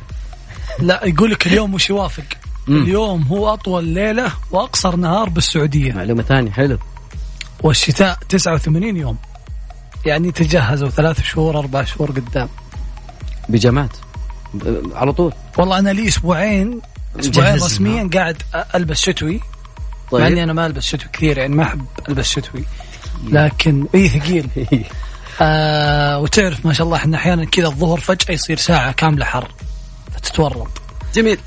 لا 0.80 1.04
يقول 1.04 1.30
لك 1.30 1.46
اليوم 1.46 1.74
وش 1.74 1.90
يوافق. 1.90 2.24
اليوم 2.68 3.22
هو 3.22 3.54
أطول 3.54 3.84
ليلة 3.84 4.32
وأقصر 4.50 4.96
نهار 4.96 5.28
بالسعودية. 5.28 5.92
معلومة 5.92 6.22
ثانية 6.22 6.50
حلو. 6.50 6.78
والشتاء 7.62 8.18
89 8.28 8.96
يوم. 8.96 9.16
يعني 10.06 10.32
تجهزوا 10.32 10.88
ثلاث 10.88 11.22
شهور 11.22 11.58
أربع 11.58 11.84
شهور 11.84 12.10
قدام. 12.10 12.48
بيجامات 13.48 13.96
على 14.94 15.12
طول. 15.12 15.32
والله 15.58 15.78
أنا 15.78 15.90
لي 15.90 16.08
أسبوعين 16.08 16.80
أسبوعين 17.20 17.54
رسميا 17.54 18.10
قاعد 18.14 18.42
ألبس 18.74 19.00
شتوي. 19.00 19.40
مع 20.12 20.18
إني 20.18 20.28
طيب 20.28 20.38
أنا 20.38 20.52
ما 20.52 20.66
ألبس 20.66 20.84
شتوي 20.84 21.08
كثير 21.12 21.38
يعني 21.38 21.54
ما 21.54 21.62
أحب 21.62 21.84
ألبس 22.08 22.28
شتوي. 22.30 22.64
لكن 23.28 23.86
اي 23.94 24.08
ثقيل. 24.08 24.48
آه 25.42 26.18
وتعرف 26.18 26.66
ما 26.66 26.72
شاء 26.72 26.86
الله 26.86 26.96
إحنا 26.96 27.16
أحيانا 27.16 27.44
كذا 27.44 27.66
الظهر 27.66 28.00
فجأة 28.00 28.34
يصير 28.34 28.56
ساعة 28.56 28.92
كاملة 28.92 29.24
حر 29.24 29.50
فتتورط. 30.14 30.70
جميل. 31.14 31.38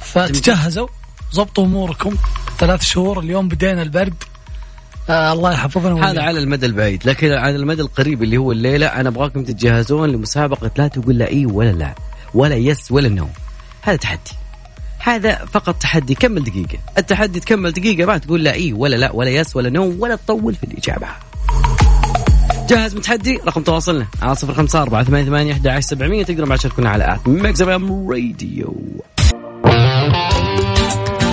فتجهزوا 0.00 0.88
ضبطوا 1.34 1.64
أموركم. 1.64 2.16
ثلاث 2.58 2.82
شهور 2.82 3.20
اليوم 3.20 3.48
بدينا 3.48 3.82
البرد. 3.82 4.14
آه 5.08 5.32
الله 5.32 5.52
يحفظنا 5.52 6.10
هذا. 6.10 6.22
على 6.22 6.38
المدى 6.38 6.66
البعيد 6.66 7.08
لكن 7.08 7.32
على 7.32 7.56
المدى 7.56 7.82
القريب 7.82 8.22
اللي 8.22 8.36
هو 8.36 8.52
الليلة 8.52 8.86
أنا 8.86 9.08
أبغاكم 9.08 9.44
تتجهزون 9.44 10.08
لمسابقة 10.10 10.70
لا 10.76 10.88
تقول 10.88 11.18
لا 11.18 11.28
إي 11.28 11.46
ولا 11.46 11.72
لا 11.72 11.94
ولا 12.34 12.54
yes 12.54 12.92
ولا 12.92 13.08
no. 13.08 13.28
هذا 13.82 13.96
تحدي. 13.96 14.43
هذا 15.04 15.44
فقط 15.52 15.74
تحدي. 15.74 16.14
كمل 16.14 16.44
دقيقة. 16.44 16.78
التحدي 16.98 17.40
تكمل 17.40 17.72
دقيقة 17.72 18.06
ما 18.06 18.18
تقول 18.18 18.44
لا 18.44 18.52
اي 18.52 18.72
ولا 18.72 18.96
لا 18.96 19.12
ولا 19.12 19.30
yes 19.30 19.56
ولا 19.56 19.70
no 19.70 19.94
ولا 19.98 20.16
تطول 20.16 20.54
في 20.54 20.64
الإجابة. 20.64 21.06
جاهز 22.68 22.94
متحدي؟ 22.94 23.40
رقم 23.46 23.62
تواصلنا. 23.62 24.06
على 24.22 24.34
صفر 24.34 24.54
خمسة 24.54 24.82
أربعة 24.82 25.04
ثمانية 25.04 25.26
ثمانية 25.26 25.52
أحد 25.52 25.66
عشر 25.66 25.88
سبعمية. 25.88 26.24
تقدروا 26.24 26.48
بعد 26.48 26.58
تشاركونا 26.58 26.90
على 26.90 27.14
at 27.14 27.28
ميكس 27.28 27.62
إم 27.62 28.10
راديو. 28.10 28.74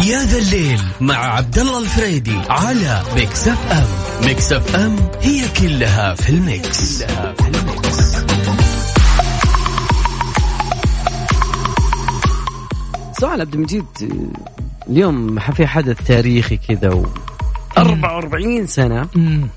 يا 0.06 0.24
ذا 0.24 0.38
الليل 0.38 0.82
مع 1.01 1.16
عبد 1.16 1.60
الله 1.60 1.80
الفريدي 1.80 2.38
على 2.50 3.01
ميكس 3.16 3.48
إف 3.48 3.72
إم. 3.72 4.28
ميكس 4.28 4.54
إف 4.54 4.75
إم 4.75 4.96
هي 5.22 5.44
كلها 5.62 6.16
في 6.16 6.30
الميكس, 6.30 7.04
كلها 7.04 7.34
في 7.34 7.48
الميكس. 7.48 7.71
سؤال 13.22 13.42
عبد 13.42 13.54
المجيد 13.54 13.86
اليوم 14.90 15.40
في 15.40 15.68
حدث 15.68 16.08
تاريخي 16.08 16.58
كذا 16.58 16.94
و 16.94 17.06
44 17.78 18.68
سنة 18.68 19.08
مم. 19.16 19.48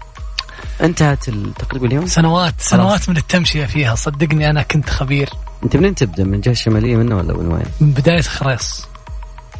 انتهت 0.81 1.31
تقريبا 1.59 1.87
اليوم 1.87 2.07
سنوات 2.07 2.55
سنوات 2.59 3.09
من 3.09 3.17
التمشية 3.17 3.67
فيها 3.67 3.95
صدقني 3.95 4.51
أنا 4.51 4.63
كنت 4.63 4.91
خبير 4.91 5.31
انت 5.65 5.77
منين 5.77 5.95
تبدأ 5.95 6.25
من 6.25 6.35
الجهه 6.35 6.53
الشماليه 6.53 6.97
منه 6.97 7.17
ولا 7.17 7.37
من 7.37 7.53
وين؟ 7.53 7.65
من 7.81 7.91
بداية 7.91 8.23
خريص 8.23 8.87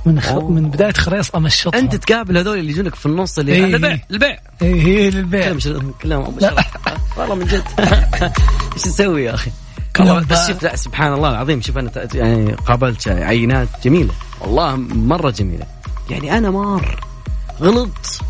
من 0.07 0.21
خ... 0.21 0.33
أوه. 0.33 0.51
من 0.51 0.71
بداية 0.71 0.93
خريص 0.93 1.35
أمشطهم 1.35 1.75
أنت 1.75 1.97
تقابل 1.97 2.39
هذول 2.39 2.59
اللي 2.59 2.71
يجونك 2.71 2.95
في 2.95 3.07
النص 3.07 3.39
اللي 3.39 3.53
إيه. 3.53 3.65
البيع 3.65 3.99
البيع 4.11 4.39
إيه 4.63 4.83
هي 4.83 5.11
للبيع 5.11 5.43
كلام 5.43 5.57
مش 5.57 5.69
كلام 6.03 6.35
لا. 6.41 6.65
والله 7.17 7.35
من 7.35 7.45
جد 7.45 7.65
إيش 8.75 8.87
نسوي 8.87 9.25
يا 9.25 9.35
أخي؟ 9.35 9.51
كلام 9.97 10.25
بس. 10.31 10.47
شوف 10.49 10.63
لا 10.63 10.77
سبحان 10.77 11.13
الله 11.13 11.31
العظيم 11.31 11.61
شوف 11.61 11.79
أنا 11.79 11.91
يعني 12.15 12.53
قابلت 12.53 13.09
عينات 13.09 13.69
جميلة. 13.85 14.13
والله 14.41 14.77
مرة 14.77 15.31
جميلة. 15.31 15.67
يعني 16.11 16.39
أنا 16.39 16.51
مار. 16.51 17.05
غلطت. 17.61 18.21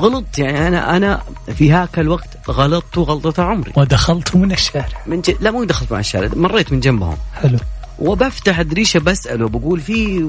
غلطت. 0.00 0.38
يعني 0.38 0.68
أنا 0.68 0.96
أنا 0.96 1.22
في 1.56 1.72
هاك 1.72 1.98
الوقت 1.98 2.28
غلطت 2.50 2.98
غلطه 2.98 3.42
عمري. 3.42 3.72
ودخلت 3.76 4.36
من 4.36 4.52
الشارع. 4.52 5.02
من 5.06 5.20
جد 5.20 5.36
لا 5.40 5.50
مو 5.50 5.64
دخلت 5.64 5.92
مع 5.92 5.98
الشارع 5.98 6.30
مريت 6.36 6.72
من 6.72 6.80
جنبهم. 6.80 7.16
حلو. 7.34 7.58
وبفتح 7.98 8.58
الدريشة 8.58 9.00
بسأله 9.00 9.48
بقول 9.48 9.80
في 9.80 10.28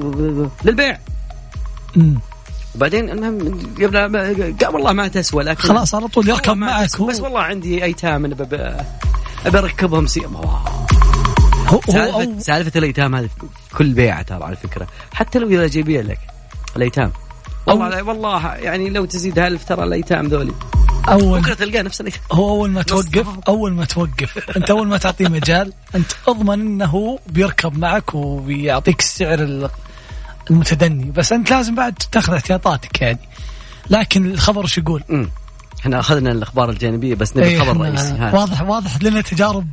للبيع. 0.64 0.98
مم. 1.96 2.18
وبعدين 2.74 3.10
المهم 3.10 3.38
قبل 3.76 3.96
قال 4.64 4.74
والله 4.74 4.92
ما 4.92 5.08
تسوى 5.08 5.44
لكن 5.44 5.68
خلاص 5.68 5.94
على 5.94 6.08
طول 6.08 6.28
يركب 6.28 6.56
معك 6.56 6.84
بس 6.84 7.20
والله 7.20 7.40
عندي 7.40 7.84
أيتام 7.84 8.24
أنا 8.24 8.34
ابى 9.46 9.58
أركبهم 9.58 10.06
سي 10.06 10.26
هو, 11.66 11.80
أو 11.94 12.40
سالفه 12.40 12.78
الأيتام 12.78 13.14
هذه 13.14 13.28
كل 13.76 13.92
بيعة 13.92 14.22
ترى 14.22 14.44
على 14.44 14.56
فكرة. 14.56 14.86
حتى 15.14 15.38
لو 15.38 15.48
إذا 15.48 15.66
جايبين 15.66 16.06
لك 16.06 16.18
الأيتام. 16.76 17.12
والله 17.66 18.02
والله 18.02 18.54
يعني 18.54 18.90
لو 18.90 19.04
تزيد 19.04 19.38
ألف 19.38 19.64
ترى 19.64 19.84
الأيتام 19.84 20.26
ذولي. 20.26 20.52
اول 21.08 21.40
بكرة 21.40 21.54
تلقاه 21.54 21.82
نفس 21.82 22.00
الأيتام. 22.00 22.22
هو 22.32 22.50
أول 22.50 22.70
ما 22.70 22.82
توقف. 22.82 23.26
أول 23.48 23.72
ما 23.72 23.84
توقف. 23.84 24.56
أنت 24.56 24.70
أول 24.70 24.88
ما 24.88 24.98
تعطيه 24.98 25.28
مجال 25.28 25.72
أنت 25.94 26.12
أضمن 26.28 26.60
إنه 26.60 27.18
بيركب 27.26 27.78
معك 27.78 28.14
وبيعطيك 28.14 29.00
السعر 29.00 29.38
ال- 29.42 29.70
المتدني. 30.50 31.10
بس 31.10 31.32
أنت 31.32 31.50
لازم 31.50 31.74
بعد 31.74 31.94
تاخذ 32.12 32.34
احتياطاتك 32.34 33.02
يعني. 33.02 33.18
لكن 33.90 34.26
الخبر 34.26 34.64
وش 34.64 34.78
يقول؟ 34.78 35.28
إحنا 35.84 36.00
أخذنا 36.00 36.32
الأخبار 36.32 36.70
الجانبية 36.70 37.14
بس 37.14 37.36
نبي 37.36 37.46
إيه، 37.46 37.56
الخبر 37.56 37.72
إحنا 37.72 37.88
الرئيسي. 37.88 38.36
واضح 38.36 38.62
واضح 38.62 39.02
لنا 39.02 39.20
تجارب 39.20 39.66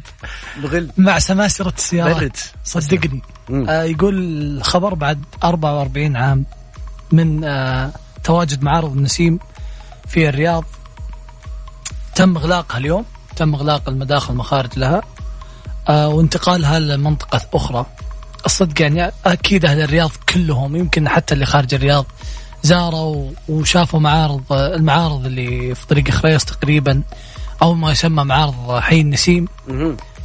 بغل 0.63 0.89
مع 0.97 1.19
سماسرة 1.19 1.73
السيارات. 1.77 2.15
برد. 2.15 2.37
صدقني. 2.63 3.21
آه 3.69 3.83
يقول 3.83 4.15
الخبر 4.57 4.93
بعد 4.93 5.23
44 5.43 6.15
عام 6.15 6.45
من 7.11 7.43
آه 7.43 7.91
تواجد 8.23 8.63
معارض 8.63 8.91
النسيم 8.97 9.39
في 10.07 10.29
الرياض. 10.29 10.65
تم 12.15 12.37
إغلاقها 12.37 12.77
اليوم. 12.77 13.05
تم 13.35 13.55
إغلاق 13.55 13.89
المداخل 13.89 14.29
والمخارج 14.29 14.79
لها. 14.79 15.01
آه 15.89 16.07
وانتقالها 16.07 16.79
لمنطقة 16.79 17.41
أخرى. 17.53 17.85
الصدق 18.45 18.81
يعني 18.81 19.11
أكيد 19.25 19.65
أهل 19.65 19.81
الرياض 19.81 20.11
كلهم 20.29 20.75
يمكن 20.75 21.09
حتى 21.09 21.33
اللي 21.33 21.45
خارج 21.45 21.73
الرياض 21.73 22.05
زاروا 22.63 23.29
وشافوا 23.49 23.99
معارض 23.99 24.41
المعارض 24.51 25.25
اللي 25.25 25.75
في 25.75 25.87
طريق 25.87 26.09
خريص 26.11 26.45
تقريبا 26.45 27.01
أو 27.61 27.73
ما 27.73 27.91
يسمى 27.91 28.23
معارض 28.23 28.79
حي 28.79 29.01
النسيم. 29.01 29.47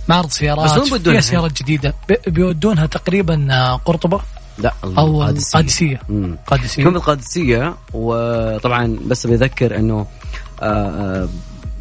معرض 0.08 0.30
سيارات 0.30 0.64
بس 0.64 0.92
فيها؟ 1.10 1.20
سيارات 1.20 1.52
جديدة. 1.62 1.94
بي- 2.08 2.30
بيودونها 2.30 2.86
تقريبا 2.86 3.74
قرطبة 3.84 4.20
لا 4.58 4.72
أو 4.84 5.22
القادسية. 5.22 6.00
قادسيه 6.46 6.84
كون 6.84 6.92
بالقادسية 6.92 7.74
وطبعا 7.92 8.96
بس 9.06 9.26
بذكر 9.26 9.76
إنه 9.76 10.06
آه، 10.62 10.64
آه، 11.22 11.28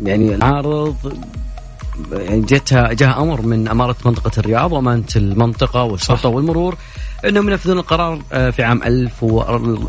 يعني 0.03 0.35
العارض 0.35 0.95
يعني 2.11 2.41
جتها 2.41 2.93
جاء 2.93 3.21
أمر 3.23 3.41
من 3.41 3.67
أمارة 3.67 3.95
منطقة 4.05 4.31
الرياض 4.37 4.71
وأمانة 4.71 5.03
المنطقة 5.15 5.83
والشرطة 5.83 6.29
والمرور. 6.29 6.77
انهم 7.27 7.49
ينفذون 7.49 7.77
القرار 7.77 8.21
آه، 8.33 8.49
في 8.49 8.63
عام 8.63 8.83
1000 8.83 9.23
و 9.23 9.41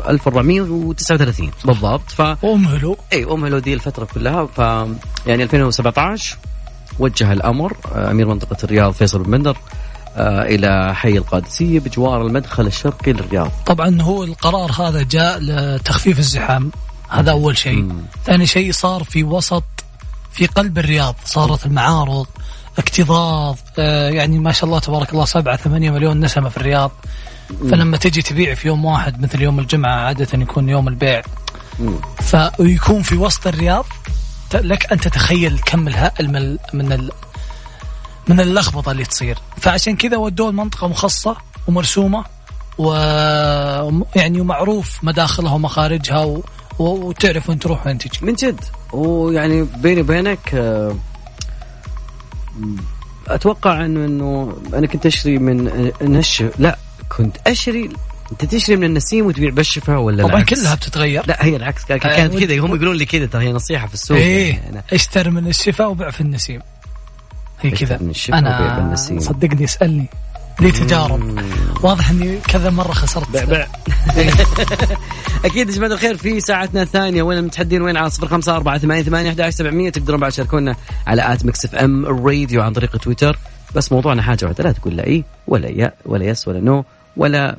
1439 0.09 1.51
بالضبط. 1.65 2.11
ف 2.11 2.21
وامهلوا 2.43 2.95
إي 3.13 3.23
امهلوا 3.23 3.59
ذي 3.59 3.73
الفترة 3.73 4.05
كلها. 4.05 4.45
ف 4.45 4.57
يعني 5.27 5.43
2017 5.43 6.37
وجه 6.99 7.33
الأمر 7.33 7.77
آه، 7.95 8.11
أمير 8.11 8.27
منطقة 8.27 8.57
الرياض 8.63 8.93
فيصل 8.93 9.23
بن 9.23 9.31
بندر 9.31 9.57
آه، 10.17 10.41
إلى 10.41 10.95
حي 10.95 11.17
القادسية 11.17 11.79
بجوار 11.79 12.21
المدخل 12.21 12.67
الشرقي 12.67 13.13
للرياض. 13.13 13.51
طبعا 13.65 14.01
هو 14.01 14.23
القرار 14.23 14.71
هذا 14.71 15.03
جاء 15.03 15.39
لتخفيف 15.39 16.19
الزحام. 16.19 16.71
هذا 17.09 17.31
أول 17.31 17.57
شيء. 17.57 17.89
ثاني 18.25 18.45
شيء 18.45 18.71
صار 18.71 19.03
في 19.03 19.23
وسط 19.23 19.63
في 20.31 20.45
قلب 20.45 20.77
الرياض 20.77 21.15
صارت 21.25 21.65
المعارض 21.65 22.27
اكتظاظ 22.77 23.55
آه 23.79 24.09
يعني 24.09 24.39
ما 24.39 24.51
شاء 24.51 24.65
الله 24.65 24.79
تبارك 24.79 25.13
الله 25.13 25.25
سبعة 25.25 25.57
ثمانية 25.57 25.91
مليون 25.91 26.19
نسمة 26.19 26.49
في 26.49 26.57
الرياض. 26.57 26.91
فلما 27.71 27.97
تجي 27.97 28.21
تبيع 28.21 28.53
في 28.53 28.67
يوم 28.67 28.85
واحد 28.85 29.21
مثل 29.21 29.41
يوم 29.41 29.59
الجمعة 29.59 29.95
عادة 29.95 30.27
يكون 30.33 30.69
يوم 30.69 30.87
البيع. 30.87 31.21
فيكون 32.21 33.01
في 33.01 33.15
وسط 33.15 33.47
الرياض 33.47 33.85
لك 34.53 34.91
أن 34.91 34.99
تتخيل 34.99 35.53
الكم 35.53 35.87
الهائل 35.87 36.31
من 36.31 36.57
من 36.73 37.09
من 38.27 38.39
اللخبطة 38.39 38.91
اللي 38.91 39.05
تصير. 39.05 39.37
فعشان 39.57 39.95
كذا 39.95 40.17
ودوه 40.17 40.49
المنطقة 40.49 40.87
مخصصة 40.87 41.35
ومرسومة 41.67 42.25
و 42.77 42.93
يعني 44.15 44.41
ومعروف 44.41 45.03
مداخلها 45.03 45.53
ومخارجها 45.53 46.23
و... 46.23 46.43
و... 46.79 46.83
وتعرف 46.83 47.49
وين 47.49 47.59
تروح 47.59 47.87
وين 47.87 47.97
تجي. 47.97 48.19
من 48.21 48.33
جد؟ 48.33 48.59
ويعني 48.93 49.67
بيني 49.77 50.01
وبينك 50.01 50.53
آه، 50.53 50.95
أتوقع 53.27 53.85
انه 53.85 54.05
إنه 54.05 54.57
أنا 54.73 54.87
كنت 54.87 55.05
أشتري 55.05 55.37
من 55.37 55.91
نش 56.01 56.43
لا 56.57 56.77
كنت 57.17 57.37
اشتري 57.47 57.89
أنت 58.31 58.45
تشتري 58.45 58.75
من 58.75 58.83
النسيم 58.83 59.25
وتبيع 59.25 59.49
بالشفا 59.49 59.97
ولا 59.97 60.23
طبعا 60.23 60.35
العكس؟ 60.35 60.61
كلها 60.61 60.75
بتتغير. 60.75 61.23
لا 61.27 61.45
هي 61.45 61.55
العكس. 61.55 61.85
كانت 61.85 62.03
كانت 62.03 62.39
كذا. 62.39 62.59
هم 62.59 62.75
يقولون 62.75 62.95
لي 62.95 63.05
كذا 63.05 63.25
ترى 63.25 63.43
هي 63.43 63.53
نصيحة 63.53 63.87
في 63.87 63.93
السوق. 63.93 64.17
إيه 64.17 64.53
يعني 64.53 64.83
اشتر 64.93 65.29
من 65.29 65.47
الشفاء 65.47 65.89
وبيع 65.89 66.11
في 66.11 66.21
النسيم. 66.21 66.61
هي 67.61 67.71
كذا. 67.71 67.97
من 68.01 68.09
الشفا 68.09 68.37
وبيع 68.37 68.77
أنا. 68.77 68.95
صدقني 68.95 69.63
اسألني. 69.63 70.09
لي 70.59 70.71
تجارب 70.71 71.39
واضح 71.83 72.09
إني 72.09 72.37
كذا 72.37 72.69
مرة 72.69 72.91
خسرت. 72.91 73.29
بيع 73.31 73.43
بيع 73.43 73.67
أكيد 75.45 75.69
يا 75.69 75.75
جماعة 75.75 75.91
الخير 75.91 76.17
في 76.17 76.39
ساعتنا 76.39 76.81
الثانية 76.81 77.23
وين 77.23 77.37
المتحدين؟ 77.37 77.81
وين؟ 77.81 77.97
على 77.97 78.09
صفر 78.09 78.27
خمسة 78.27 78.55
أربعة 78.55 78.77
ثمانية 78.77 79.03
ثمانية 79.03 79.29
أحد 79.29 79.49
سبعمية. 79.49 79.89
تقدرون 79.89 80.19
بعد 80.19 80.31
تشاركونا 80.31 80.75
على 81.07 81.33
at 81.33 81.45
ميكس 81.45 81.65
إف 81.65 81.75
إم 81.75 82.05
الراديو 82.05 82.61
عن 82.61 82.73
طريق 82.73 82.97
تويتر. 82.97 83.37
بس 83.75 83.91
موضوعنا 83.91 84.21
حاجة 84.21 84.45
واحدة 84.45 84.63
لا 84.63 84.71
تقول 84.71 84.95
لا 84.95 85.07
إي 85.07 85.23
ولا 85.47 85.69
yeah 85.69 85.93
ولا 86.05 86.25
yes 86.25 86.47
ولا 86.47 86.59
no 86.59 86.85
ولا. 87.17 87.57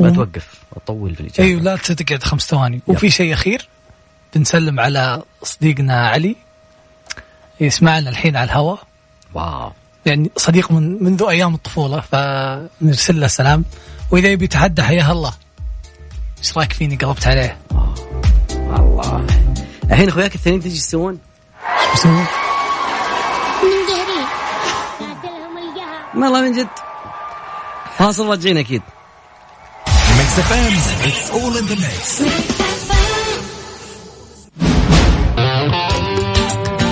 ما 0.00 0.10
توقف 0.10 0.48
أطول 0.76 1.14
في 1.14 1.20
الإجابة. 1.20 1.48
أيوه 1.48 1.62
لا 1.62 1.76
تقعد 1.76 2.22
خمس 2.22 2.42
ثواني. 2.42 2.80
وفي 2.86 3.10
شيء 3.10 3.32
أخير 3.34 3.68
بنسلم 4.34 4.80
على 4.80 5.22
صديقنا 5.42 6.08
علي 6.08 6.36
يسمعنا 7.60 8.10
الحين 8.10 8.36
على 8.36 8.44
الهواء. 8.44 8.78
wow. 9.34 9.72
يعني 10.08 10.30
صديق 10.36 10.72
من 10.72 11.04
منذ 11.04 11.22
أيام 11.22 11.54
الطفولة 11.54 12.00
فنرسل 12.00 13.20
له 13.20 13.26
سلام 13.26 13.64
وإذا 14.10 14.28
يبي 14.28 14.44
يتحدى 14.44 14.82
حياه 14.82 15.12
الله. 15.12 15.32
إيش 16.38 16.58
رأيك 16.58 16.72
فيني؟ 16.72 16.96
قلبت 16.96 17.26
عليه؟ 17.26 17.58
الله. 18.78 19.26
الحين 19.84 20.08
أخوياك 20.08 20.34
الثانيين 20.34 20.62
تجي 20.62 20.78
تسوون 20.78 21.18
إيش 21.80 21.90
بيسوي؟ 21.90 22.12
منقهرين 22.12 22.28
قاتلهم 25.00 25.58
القهر 25.58 26.06
والله 26.14 26.40
من 26.40 26.52
جد. 26.52 26.68
فاصل 27.98 28.28
راجعين 28.28 28.58
أكيد. 28.58 28.82
ميكس 30.18 30.38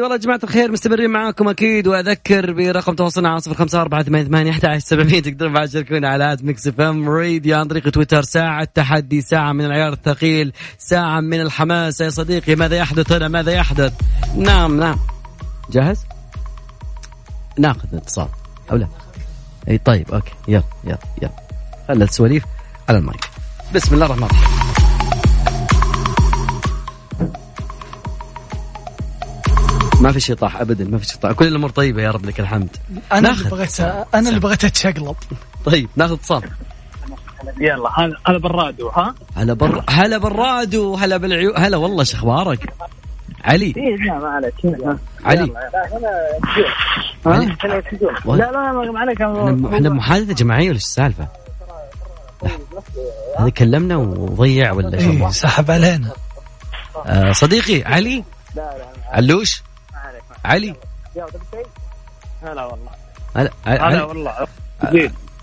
اي 0.00 0.04
والله 0.04 0.16
يا 0.16 0.20
جماعة 0.20 0.40
الخير 0.44 0.72
مستمرين 0.72 1.10
معاكم 1.10 1.48
أكيد 1.48 1.86
وأذكر 1.86 2.52
برقم 2.52 2.94
تواصلنا 2.94 3.28
على 3.28 3.40
صفر 3.40 3.54
خمسة 3.54 3.80
أربعة 3.80 4.02
ثمانية 4.02 4.28
ثمانية 4.28 4.50
أحد 4.50 4.78
سبعمية 4.78 5.20
تقدرون 5.22 5.52
بعد 5.52 5.68
تشاركونا 5.68 6.08
على 6.08 6.32
at 6.32 6.44
ميكس 6.44 6.66
إف 6.66 6.80
إم 6.80 7.08
راديو 7.08 7.58
عن 7.58 7.68
طريق 7.68 7.88
تويتر 7.88 8.22
ساعة 8.22 8.64
تحدي 8.64 9.20
ساعة 9.20 9.52
من 9.52 9.64
العيار 9.64 9.92
الثقيل 9.92 10.52
ساعة 10.78 11.20
من 11.20 11.40
الحماس. 11.40 12.00
يا 12.00 12.10
صديقي 12.10 12.54
ماذا 12.54 12.76
يحدث 12.76 13.12
هنا؟ 13.12 13.28
ماذا 13.28 13.52
يحدث؟ 13.52 13.92
نعم 14.36 14.80
نعم. 14.80 14.98
جاهز؟ 15.70 16.04
ناخذ 17.58 17.88
اتصال. 17.92 18.28
أو 18.72 18.76
لا. 18.76 18.88
اي 19.68 19.78
طيب 19.78 20.10
okay. 20.10 20.32
يلا 20.48 20.62
يلا 20.84 20.98
يلا. 21.22 21.32
خلى 21.88 22.04
السواليف 22.04 22.44
على 22.88 22.98
المايك. 22.98 23.24
بسم 23.74 23.94
الله 23.94 24.06
الرحمن 24.06 24.24
الرحيم. 24.24 24.59
ما 30.00 30.12
في 30.12 30.20
شيء 30.20 30.36
طاح 30.36 30.60
ابدا 30.60 30.84
ما 30.84 30.98
في 30.98 31.04
شيء 31.04 31.16
طاح. 31.16 31.32
كل 31.32 31.46
الأمور 31.46 31.70
طيبة 31.70 32.02
يا 32.02 32.10
رب 32.10 32.26
لك 32.26 32.40
الحمد. 32.40 32.76
أنا 33.12 33.30
اللي 33.30 33.50
بغيت 33.50 33.80
أنا 33.80 34.28
اللي 34.28 34.40
بغيت 34.40 34.64
أتشقلب. 34.64 35.16
طيب 35.64 35.88
ناخذ 35.96 36.12
اتصال. 36.12 36.42
يلا 37.60 37.90
هذا 38.26 38.38
برادو 38.38 38.88
ها؟ 38.88 39.14
هلا 39.36 39.52
بر 39.52 39.84
هلا 39.88 40.18
بالرادو 40.18 40.94
هلا 40.94 41.16
بالعيو 41.16 41.54
هلا 41.56 41.76
والله 41.76 42.04
شو 42.04 42.16
أخبارك؟ 42.16 42.72
علي. 43.44 43.74
إيه 43.76 43.96
لا 43.96 44.18
ما 44.18 44.28
عليك. 44.28 44.54
علي. 45.24 45.52
لا 47.26 48.34
لا 48.34 48.50
لا 48.52 48.92
ما 48.92 49.00
عليك. 49.00 49.22
إحنا 49.22 49.88
بمحادثه 49.88 50.32
جماعية 50.32 50.64
ولا 50.64 50.74
إيش 50.74 50.82
السالفة؟ 50.82 51.28
هذا 53.38 53.48
كلمنا 53.48 53.96
وضيع 53.96 54.72
ولا 54.72 54.94
إيش 54.94 55.04
إيه؟ 55.04 55.30
سحب 55.30 55.70
علينا. 55.70 56.12
آه 57.06 57.32
صديقي 57.32 57.82
علي؟ 57.82 58.24
علوش؟ 59.06 59.62
علي. 60.44 60.74
هلا 62.42 62.64
والله. 62.64 62.90
هلا 63.36 63.50
هلا 63.66 64.02
والله. 64.02 64.46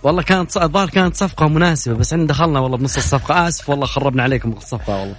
والله 0.03 0.21
كانت 0.21 0.57
الظاهر 0.57 0.89
كانت 0.89 1.15
صفقة 1.15 1.47
مناسبة 1.47 1.95
بس 1.95 2.13
إحنا 2.13 2.27
دخلنا 2.27 2.59
والله 2.59 2.77
بنص 2.77 2.97
الصفقة. 2.97 3.47
آسف 3.47 3.69
والله 3.69 3.85
خربنا 3.85 4.23
عليكم 4.23 4.51
الصفقة 4.51 4.99
والله. 4.99 5.15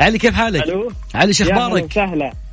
علي 0.00 0.18
كيف 0.18 0.34
حالك؟ 0.34 0.62
ألو؟ 0.62 0.92
علي 1.14 1.32
شو 1.32 1.44
أخبارك؟ 1.44 1.98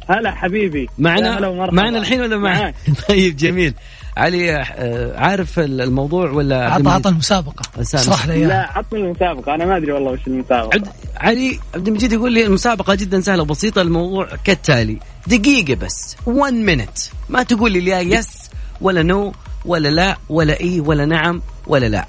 هلا 0.10 0.32
حبيبي. 0.32 0.90
معنا. 0.98 1.50
معنا 1.72 1.98
الحين 1.98 2.22
ولا؟ 2.22 2.38
معاك. 2.38 2.76
طيب 3.10 3.36
جميل. 3.36 3.74
علي 4.18 4.56
آه، 4.56 5.20
عارف 5.20 5.60
ال- 5.60 5.82
الموضوع 5.82 6.30
ولا 6.32 6.74
عطى 6.74 6.90
عطى 6.90 7.10
المسابقة. 7.10 7.64
لي 8.28 8.34
إياها. 8.34 8.48
لا 8.48 8.78
عطني 8.78 9.00
المسابقة. 9.00 9.56
أنا 9.56 9.66
ما 9.66 9.78
أدري 9.78 9.92
والله 9.92 10.12
وش 10.12 10.28
المسابقة. 10.28 10.70
عبد 10.76 10.88
علي 11.18 11.60
عبد 11.76 11.88
المجيد 11.88 12.14
يقول 12.14 12.34
لي 12.34 12.46
المسابقة 12.46 12.96
جدا 12.96 13.22
سهلة 13.22 13.42
وبسيطة 13.42 13.82
الموضوع 13.82 14.28
كالتالي. 14.44 15.00
دقيقة 15.28 15.76
بس 15.76 16.16
1 16.26 16.54
minute 16.54 16.98
ما 17.30 17.44
تقول 17.44 17.72
لي 17.72 17.80
لا 17.82 18.00
yes 18.02 18.50
ولا 18.82 19.04
no 19.04 19.34
ولا 19.66 19.90
لا 19.90 20.18
ولا 20.30 20.60
إي 20.60 20.80
ولا 20.80 21.06
نعم 21.06 21.42
ولا 21.68 21.86
لا. 21.86 22.06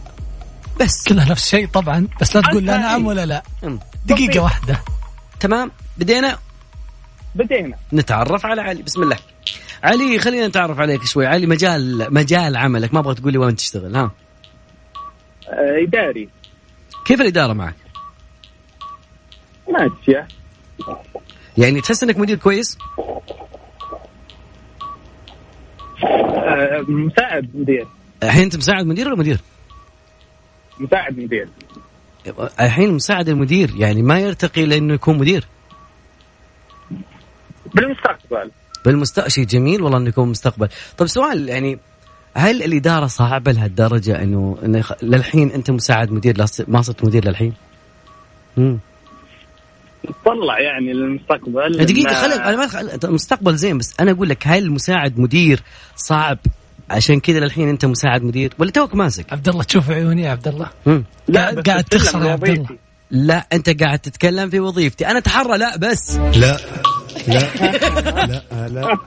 بس. 0.81 1.05
كلها 1.09 1.31
نفس 1.31 1.45
الشيء 1.45 1.69
طبعا 1.69 2.09
بس 2.21 2.37
لا 2.37 2.43
تقول 2.43 2.67
لا 2.67 2.79
نعم 2.79 3.07
ولا 3.07 3.27
لا. 3.27 3.43
دقيقة 4.07 4.41
واحدة. 4.41 4.81
تمام؟ 5.41 5.71
بدينا؟ 5.99 6.39
بدينا. 7.35 7.77
نتعرف 7.93 8.47
على 8.47 8.61
علي. 8.63 8.83
بسم 8.83 9.03
الله. 9.03 9.17
علي 9.85 10.19
خلينا 10.19 10.47
نتعرف 10.49 10.81
عليك 10.81 11.05
شوي. 11.05 11.27
علي 11.27 11.47
مجال 11.47 12.15
مجال 12.15 12.57
عملك 12.57 12.95
ما 12.95 13.01
أبغى 13.01 13.15
تقول 13.15 13.33
لي 13.33 13.39
وين 13.39 13.57
تشتغل 13.57 13.97
ها؟ 13.97 14.11
آه، 15.49 15.83
إداري. 15.83 16.29
كيف 17.07 17.21
الإدارة 17.21 17.53
معك؟ 17.53 17.75
ماشيه 19.69 20.29
يعني 21.59 21.81
تحس 21.81 22.03
إنك 22.03 22.19
مدير 22.19 22.37
كويس؟ 22.37 22.79
آه، 26.05 26.85
مساعد 26.89 27.49
مدير. 27.55 27.87
الحين 28.23 28.43
أنت 28.43 28.57
مساعد 28.57 28.87
مدير 28.87 29.09
ولا 29.09 29.17
مدير؟ 29.17 29.41
مساعد 30.81 31.19
مدير. 31.19 31.49
الحين 32.61 32.93
مساعد 32.93 33.29
المدير 33.29 33.71
يعني 33.77 34.03
ما 34.03 34.19
يرتقي 34.19 34.67
لأنه 34.67 34.95
يكون 34.95 35.19
مدير. 35.19 35.47
بالمستقبل. 37.75 38.51
بالمستقبل 38.87 39.31
شيء 39.31 39.45
جميل 39.45 39.83
والله 39.83 39.99
إنه 39.99 40.09
يكون 40.09 40.29
مستقبل 40.29 40.69
طب 40.99 41.07
سؤال 41.07 41.49
يعني 41.49 41.79
هل 42.35 42.63
الإدارة 42.63 43.07
صعبة 43.07 43.53
لهالدرجة 43.53 44.23
إنه 44.23 44.59
إنه 44.65 44.85
للحين 45.03 45.51
أنت 45.51 45.71
مساعد 45.71 46.11
مدير 46.13 46.37
ما 46.69 46.83
صرت 46.83 47.05
مدير 47.05 47.25
للحين؟ 47.29 47.53
امم 48.59 48.79
نطلع 50.11 50.61
يعني 50.61 50.93
للمستقبل 50.93 51.85
دقيقة 51.87 52.13
ما- 52.13 52.23
خلي 52.23 52.35
أنا 52.35 52.57
ما 52.57 52.67
خل... 52.67 52.91
المستقبل 53.05 53.57
زين 53.57 53.79
بس 53.79 53.95
أنا 54.01 54.11
أقول 54.11 54.29
لك 54.29 54.43
هل 54.47 54.71
مساعد 54.71 55.19
مدير 55.19 55.63
صعب 55.97 56.39
عشان 56.91 57.21
كذا 57.21 57.41
للحين 57.41 57.69
أنت 57.69 57.85
مساعد 57.85 58.23
مدير 58.23 58.53
ولا 58.59 58.71
توك 58.71 58.95
ماسك؟ 58.95 59.33
عبد 59.33 59.49
الله 59.49 59.63
تشوف 59.63 59.91
عيوني 59.91 60.23
يا 60.23 60.31
عبد 60.31 60.49
الله. 60.49 60.71
لا 61.29 61.61
قاعد- 61.67 61.85
تخسر 61.85 62.25
يا 62.25 62.33
عبد. 62.33 62.49
الله. 62.49 62.67
لا 63.11 63.47
أنت 63.53 63.83
قاعد 63.83 63.99
تتكلم 63.99 64.51
في 64.51 64.61
وظيفتي 64.61 65.07
أنا 65.07 65.19
أتحرى 65.19 65.59
لا 65.59 65.77
بس 65.77 66.17
لا 66.17 66.57
لا. 67.27 67.41
لا 68.27 68.69
لا. 68.69 68.99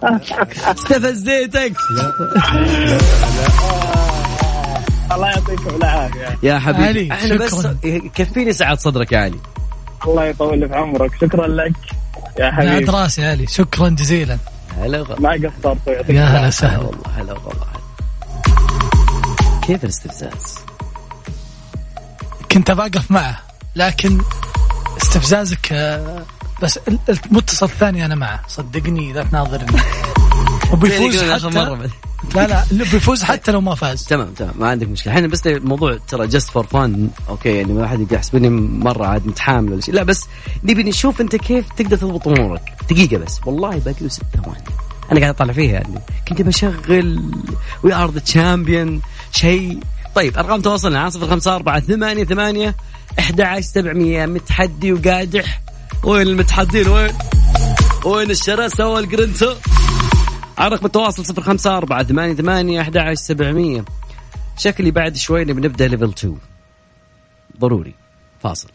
استفزيتك. 0.71 1.73
الله 5.11 5.27
يعطيكم 5.27 5.75
العافية. 5.75 6.37
يا 6.43 6.59
حبيبي. 6.59 6.83
علي، 6.83 7.11
إحنا 7.11 7.35
بس. 7.35 7.55
شكراً. 7.55 7.77
كفيني 8.15 8.53
سعة 8.53 8.75
صدرك 8.75 9.11
يا 9.11 9.19
علي. 9.19 9.39
الله 10.07 10.25
يطول 10.25 10.69
في 10.69 10.75
عمرك. 10.75 11.11
شكرا 11.21 11.47
لك 11.47 11.73
يا 12.39 12.51
حبيبي. 12.51 12.91
يا 13.19 13.29
علي. 13.29 13.47
شكرا 13.47 13.89
جزيلا. 13.89 14.37
هلا 14.77 15.01
وغلا. 15.01 15.19
ما 15.19 15.29
قصرت 15.29 15.87
يعطيك 15.87 16.09
يا 16.09 16.23
هلا 16.23 16.39
هلا 16.39 16.47
وسهلا. 16.47 16.77
والله 16.77 17.03
هلا 17.17 17.33
والله 17.33 17.67
كيف 19.61 19.83
الاستفزاز؟ 19.83 20.55
كنت 22.51 22.71
بقف 22.71 23.11
معه 23.11 23.39
لكن 23.75 24.21
استفزازك 25.01 25.73
آه، 25.73 26.23
بس 26.61 26.79
ال- 26.87 26.99
المتصل 27.25 27.65
الثاني 27.65 28.05
أنا 28.05 28.15
معه. 28.15 28.41
صدقني 28.47 29.13
لا 29.13 29.23
تناظرني 29.23 29.81
وبيفوز 30.73 31.23
حتى 31.23 31.47
مرة. 31.47 31.89
لا 32.35 32.47
لا 32.47 32.63
اللي 32.71 32.83
بيفوز 32.83 33.23
حتى 33.23 33.51
لو 33.51 33.61
ما 33.61 33.75
فاز. 33.75 34.03
تمام 34.05 34.27
تمام 34.33 34.53
ما 34.59 34.69
عندك 34.69 34.87
مشكلة. 34.87 35.13
إحنا 35.13 35.27
بس 35.27 35.47
الموضوع 35.47 35.97
ترى 36.07 36.27
just 36.27 36.49
for 36.49 36.65
fun 36.67 37.09
okay 37.29 37.49
يعني 37.49 37.73
ما 37.73 37.87
حد 37.87 38.11
يحسبني 38.11 38.49
مرة 38.49 39.05
عاد 39.05 39.27
متحامل 39.27 39.71
ولا 39.71 39.81
شيء. 39.81 39.95
لا 39.95 40.03
بس 40.03 40.25
نبي 40.63 40.83
نشوف 40.83 41.21
أنت 41.21 41.35
كيف 41.35 41.65
تقدر 41.77 41.97
تضبط 41.97 42.27
أمورك. 42.27 42.73
دقيقة 42.89 43.17
بس. 43.17 43.39
والله 43.45 43.69
باقي 43.77 43.95
له 44.01 44.07
ست 44.09 44.21
ثواني. 44.43 44.63
أنا 45.11 45.19
قاعد 45.19 45.33
أطلع 45.35 45.53
فيها 45.53 45.71
يعني. 45.73 45.99
كنت 46.27 46.41
بشغل 46.41 47.23
we 47.83 47.93
are 47.93 48.11
the 48.11 48.19
champion 48.19 49.01
شيء. 49.31 49.79
طيب 50.15 50.37
أرقام 50.37 50.61
تواصلنا. 50.61 50.99
على 50.99 51.11
صفر 51.11 51.27
خمسة 51.27 51.55
أربعة 51.55 51.79
ثمانية 51.79 52.23
ثمانية 52.23 52.75
أحد 53.19 53.41
عشر 53.41 53.61
سبعمية. 53.61 54.25
متحدي 54.25 54.93
وقادح. 54.93 55.61
وين 56.03 56.27
المتحدين؟ 56.27 56.87
وين؟ 56.87 57.11
وين 58.05 58.31
الشراسة 58.31 58.87
والقرنتو 58.87 59.55
على 60.57 60.75
رقم 60.75 60.85
التواصل 60.85 61.25
صفر 61.25 61.41
خمسة 61.41 61.77
أربعة 61.77 62.03
ثمانية 62.03 62.33
ثمانية 62.33 62.81
أحد 62.81 62.97
عشر 62.97 63.13
سبعمية. 63.13 63.85
شكلي 64.57 64.91
بعد 64.91 65.15
شوي 65.15 65.45
نبدأ 65.45 65.87
ليفل 65.87 66.09
2 66.09 66.37
ضروري. 67.59 67.93
فاصل. 68.43 68.67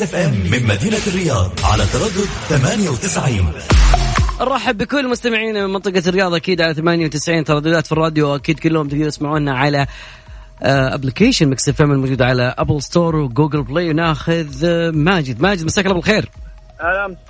ميكس 0.00 0.14
إف 0.14 0.20
إم 0.20 0.50
من 0.50 0.66
مدينة 0.66 0.98
الرياض 1.06 1.50
على 1.64 1.84
تردد 1.92 2.28
98 2.48 3.52
نرحب 4.40 4.78
بكل 4.78 5.08
مستمعينا 5.08 5.66
من 5.66 5.72
منطقة 5.72 6.02
الرياض 6.06 6.34
أكيد 6.34 6.60
على 6.60 6.74
98 6.74 7.44
ترددات 7.44 7.86
في 7.86 7.92
الراديو 7.92 8.36
أكيد 8.36 8.58
كلهم 8.58 8.88
تقدروا 8.88 9.10
تسمعونا 9.10 9.58
على 9.58 9.86
application 10.62 11.48
مكس 11.48 11.68
إف 11.68 11.82
إم 11.82 11.92
الموجود 11.92 12.22
على 12.22 12.54
Apple 12.58 12.82
Store 12.82 13.16
و 13.16 13.23
Google 13.23 13.62
Play 13.62 13.90
وناخذ 13.90 14.64
آه، 14.64 14.90
ماجد. 14.90 15.40
ماجد 15.40 15.64
مساك 15.64 15.84
الله 15.86 15.96
بالخير. 15.96 16.30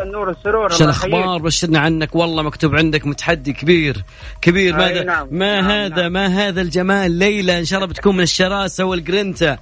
النور 0.00 0.28
والسرور 0.28 0.70
شو. 0.70 0.84
الاخبار 0.84 1.38
بشرنا 1.38 1.78
عنك 1.78 2.14
والله 2.14 2.42
مكتوب 2.42 2.74
عندك 2.76 3.06
متحدي 3.06 3.52
كبير. 3.52 4.04
كبير 4.42 4.80
أي 4.86 4.94
ما 4.94 5.02
نعم. 5.04 5.28
ما 5.30 5.60
نعم، 5.60 5.70
هذا؟ 5.70 6.02
نعم. 6.02 6.12
ما 6.12 6.26
هذا 6.26 6.60
الجمال؟ 6.60 7.10
ليلى 7.10 7.58
إن 7.58 7.64
شاء 7.64 7.78
الله 7.78 7.88
بتكون 7.92 8.16
من 8.16 8.22
الشراسة 8.22 8.84
والجرينتا 8.84 9.58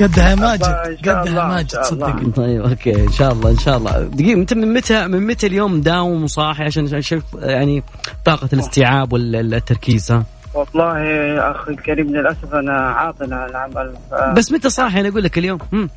قدها 0.00 0.34
ماجد 0.34 0.64
قدها 1.08 1.48
ماجد. 1.48 1.82
صدقني. 1.82 2.30
طيب 2.32 2.62
okay 2.62 3.04
إن 3.04 3.12
شاء 3.12 3.32
الله 3.32 3.50
إن 3.50 3.58
شاء 3.58 3.76
الله. 3.76 4.00
دقيقة 4.02 4.40
انت 4.40 4.54
من 4.54 4.72
متى 4.72 5.06
من 5.06 5.26
متى 5.26 5.46
اليوم 5.46 5.80
داوم 5.80 6.24
وصاحي؟ 6.24 6.64
عشان 6.64 6.94
أشوف 6.94 7.22
يعني 7.34 7.82
طاقة 8.24 8.48
الاستيعاب 8.52 9.12
والتركيز 9.12 10.12
ها؟ 10.12 10.24
والله 10.54 10.98
يا 10.98 11.50
أخي 11.50 11.70
الكريم 11.70 12.16
للأسف 12.16 12.54
أنا 12.54 12.72
عاطل 12.72 13.32
عن 13.34 13.48
العمل 13.50 13.94
ف- 14.10 14.14
بس 14.14 14.52
متى 14.52 14.70
صاحي؟ 14.70 15.00
أنا 15.00 15.08
أقول 15.08 15.22
لك 15.24 15.38
اليوم. 15.38 15.58
هم. 15.72 15.90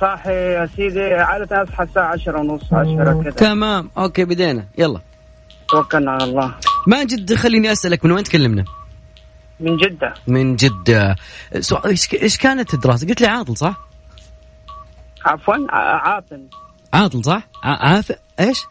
صاحي 0.00 0.30
يا 0.30 0.68
سيدي 0.76 1.14
عادة 1.14 1.62
اصحى 1.62 1.84
الساعة 1.84 2.12
10 2.12 2.38
ونص 2.40 2.72
10 2.72 3.22
كذا 3.22 3.30
تمام 3.30 3.90
okay 3.98 4.24
بدينا 4.24 4.64
يلا 4.78 5.00
توكلنا 5.68 6.10
على 6.10 6.24
الله 6.24 6.54
ماجد 6.86 7.34
خليني 7.34 7.72
أسألك 7.72 8.04
من 8.04 8.12
وين 8.12 8.24
تكلمنا؟ 8.24 8.64
من 9.60 9.76
جدة 9.76 10.14
من 10.26 10.56
جدة 10.56 11.16
سؤال 11.60 11.86
إيش 11.86 12.14
إيش 12.14 12.36
كانت 12.38 12.74
الدراسة؟ 12.74 13.06
قلت 13.08 13.20
لي 13.20 13.26
عاطل 13.26 13.56
صح؟ 13.56 13.88
عفوا 15.24 15.54
ع- 15.70 16.08
عاطل 16.08 16.42
عاطل 16.92 17.24
صح؟ 17.24 17.48
ع- 17.62 17.88
عاف 17.88 18.12
إيش؟ 18.40 18.64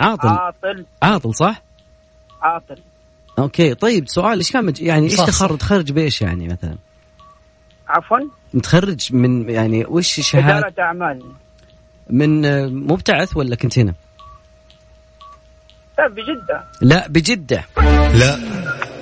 عاطل 0.00 0.28
عاطل 0.28 0.84
عاطل 1.02 1.34
صح؟ 1.34 1.62
عاطل 2.42 2.76
أوكي 3.38 3.74
طيب 3.74 4.08
سؤال 4.08 4.38
إيش 4.38 4.52
كان 4.52 4.64
مج... 4.64 4.80
يعني 4.82 5.04
إيش. 5.06 5.16
تخرج 5.16 5.58
تخرج 5.58 5.92
بإيش 5.92 6.22
يعني 6.22 6.48
مثلا؟ 6.48 6.76
عفوا 7.88 8.18
متخرج 8.56 9.08
من 9.12 9.50
يعني 9.50 9.84
وش 9.88 10.20
شهاده 10.20 10.58
إدارة 10.58 10.74
أعمال 10.78 11.22
من 12.10 12.44
آه، 12.44 12.66
مبتعث 12.66 13.36
ولا 13.36 13.56
كنت 13.56 13.78
هنا؟ 13.78 13.94
لا 15.98 16.08
بجدة 16.08 16.64
لا 16.82 17.08
بجده 17.08 17.64
لا 18.14 18.36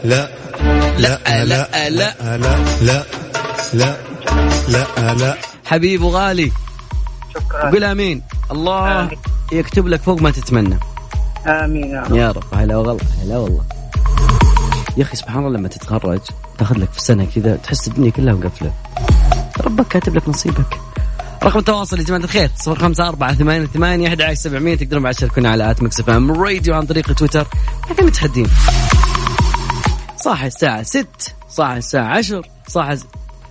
لا 0.05 0.29
لا 0.99 1.19
لا 1.45 1.45
لا 1.45 1.91
لا 1.91 2.15
لا 2.83 3.05
لا 3.75 3.97
لا 4.69 5.15
لا 5.15 5.37
حبيب 5.67 6.03
وغالي 6.03 6.53
شكرا 7.35 7.71
قول 7.71 7.85
امين 7.85 8.23
الله 8.51 9.01
آمين. 9.01 9.19
يكتب 9.53 9.87
لك 9.87 10.01
فوق 10.03 10.23
ما 10.23 10.31
تتمنى 10.31 10.79
آمين 11.47 11.91
يا 11.91 12.01
رب 12.03 12.15
يا 12.17 12.31
رب 12.31 12.45
هلا 12.55 12.77
والله 12.77 12.99
هلا 13.23 13.37
والله 13.39 13.65
يا 14.97 15.03
أخي 15.03 15.17
سبحان 15.17 15.47
الله 15.47 15.59
لما 15.59 15.69
تتخرج 15.69 16.21
تاخذ 16.59 16.79
لك 16.79 16.93
في 16.93 17.01
سنه 17.01 17.27
كذا 17.35 17.57
تحس 17.57 17.89
الدنيا 17.89 18.11
كلها 18.11 18.35
مقفله 18.35 18.73
ربك 19.65 19.89
كاتب 19.89 20.15
لك 20.15 20.29
نصيبك. 20.29 20.81
رقم 21.43 21.59
التواصل 21.59 21.99
يا 21.99 22.05
جماعة 22.05 22.21
الخير 22.21 22.51
054 22.67 23.37
88 23.37 23.67
8 23.67 24.09
11 24.09 24.35
700 24.35 24.75
تقدرون 24.77 25.03
بعد 25.03 25.15
تشاركونا 25.15 25.51
على 25.51 25.71
at 25.71 25.83
مكس 25.83 26.01
إف 26.01 26.11
إم 26.11 26.33
راديو 26.33 26.75
عن 26.75 26.87
طريق 26.87 27.13
تويتر. 27.13 27.47
إحنا 27.91 28.07
متحدين. 28.07 28.47
صاحي 30.17 30.47
الساعة 30.47 30.83
6 30.83 31.07
صاحي 31.49 31.79
الساعة 31.79 32.19
10 32.19 32.43
صاحي 32.69 32.99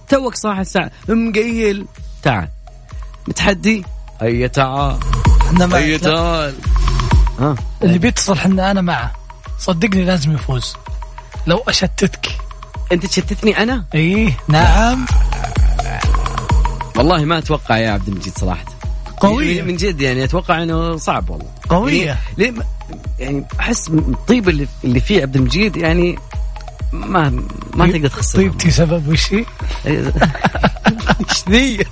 توك 0.09 0.35
صاحي 0.35 0.61
الساعة 0.61 0.91
مقيل. 1.09 1.85
تعال. 2.23 2.47
متحدي؟ 3.27 3.85
هيا 4.21 4.47
تعال. 4.47 4.97
إحنا 5.41 5.65
معك. 5.65 5.81
هيا 5.81 5.97
تعال. 5.97 6.55
ها؟ 7.39 7.55
اللي 7.83 7.97
بيتصل 7.97 8.37
حنا 8.37 8.71
أنا 8.71 8.81
معه. 8.81 9.11
صدقني 9.59 10.03
لازم 10.03 10.31
يفوز. 10.31 10.75
لو 11.47 11.63
أشتتك. 11.67 12.29
أنت 12.91 13.05
تشتتني 13.05 13.63
أنا؟ 13.63 13.85
إيه 13.93 14.37
نعم. 14.47 15.05
والله 16.97 17.25
ما 17.25 17.37
أتوقع 17.37 17.77
يا 17.77 17.89
عبد 17.91 18.07
المجيد 18.07 18.37
صراحة 18.37 18.65
قوية. 19.17 19.61
من- 19.61 19.67
من 19.67 19.75
جد 19.75 20.01
يعني 20.01 20.23
أتوقع 20.23 20.63
إنه 20.63 20.97
صعب 20.97 21.29
والله 21.29 21.45
قوية. 21.69 22.17
يعني, 22.37 22.53
يعني 23.19 23.45
أحس 23.59 23.87
الطيب 23.89 24.49
اللي 24.49 24.67
اللي 24.83 24.99
فيه 24.99 25.21
عبد 25.21 25.35
المجيد 25.35 25.75
يعني 25.77 26.19
ما 26.93 27.43
ما 27.73 27.91
تقدر 27.91 28.07
تخسر 28.09 28.37
طيبتي 28.39 28.71
سبب 28.71 29.07
وش 29.07 29.33
هي؟ 29.33 29.45
إيش 31.29 31.49
ذي؟ 31.49 31.85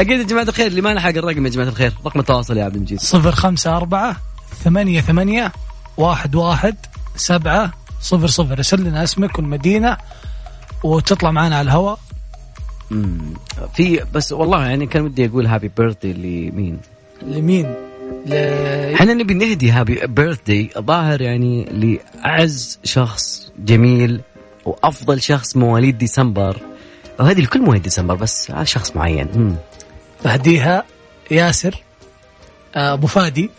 أكيد 0.00 0.18
يا 0.18 0.22
جماعة 0.24 0.42
الخير 0.44 0.66
اللي 0.66 0.80
ما 0.80 0.94
لحق 0.94 1.08
الرقم 1.08 1.46
يا 1.46 1.50
جماعة 1.50 1.68
الخير 1.68 1.92
رقم 2.06 2.20
التواصل 2.20 2.56
يا 2.56 2.64
عبد 2.64 2.76
المجيد 2.76 3.00
صفر 3.00 3.32
خمسة 3.32 3.76
أربعة 3.76 4.16
ثمانية 4.64 5.00
ثمانية 5.00 5.52
واحد 5.96 6.34
واحد 6.34 6.76
سبعة 7.16 7.72
صفر 8.00 8.26
صفر 8.26 8.52
ارسل 8.52 8.80
لنا 8.84 9.02
اسمك 9.04 9.38
والمدينة 9.38 9.96
وتطلع 10.84 11.30
معنا 11.30 11.56
على 11.56 11.66
الهواء. 11.66 11.98
في 13.74 14.04
بس 14.14 14.32
والله 14.32 14.66
يعني 14.66 14.86
كان 14.86 15.02
ودي 15.02 15.26
أقول 15.26 15.46
happy 15.46 15.70
birthday 15.78 16.12
لمين؟ 16.12 16.78
لمين؟ 17.22 17.74
ل... 18.26 18.34
إحنا 18.94 19.14
نبي 19.14 19.34
نهدي 19.34 19.70
happy 19.70 20.06
birthday 20.06 20.70
ظاهر 20.78 21.20
يعني 21.20 21.64
لأعز 21.64 22.78
شخص 22.84 23.52
جميل 23.58 24.20
وأفضل 24.64 25.22
شخص 25.22 25.56
مواليد 25.56 25.98
ديسمبر 25.98 26.56
وهذه 27.20 27.40
لكل 27.40 27.60
مواليد 27.60 27.82
ديسمبر 27.82 28.14
بس 28.14 28.50
على 28.50 28.66
شخص 28.66 28.96
معين 28.96 29.28
مم. 29.34 29.56
أهديها 30.26 30.84
ياسر 31.30 31.82
آه، 32.74 32.92
أبو 32.92 33.06
فادي 33.06 33.50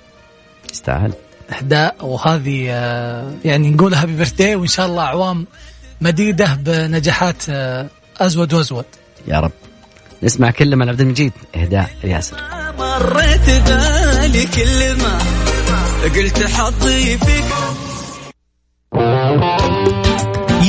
يستاهل 0.72 1.14
إهداء 1.52 1.96
وهذه 2.02 2.68
آه، 2.70 3.34
يعني 3.46 3.70
نقول 3.70 3.94
happy 3.94 4.16
birthday 4.16 4.56
وإن 4.56 4.68
شاء 4.68 4.86
الله 4.86 5.04
أعوام 5.04 5.46
مديدة 6.02 6.54
بنجاحات 6.54 7.44
آه، 7.50 7.88
أزود 8.18 8.54
وأزود. 8.54 8.86
يا 9.28 9.40
رب. 9.40 9.52
نسمع 10.24 10.52
كلمة 10.52 10.90
عبد 10.90 11.02
المجيد. 11.02 11.34
إهداء 11.56 11.90
ياسر. 12.04 12.38
مريت 12.80 13.50
بالي 13.50 14.46
كل 14.46 15.02
ما 15.02 15.20
قلت 16.04 16.44
حظي 16.44 17.18
فيك. 17.18 17.46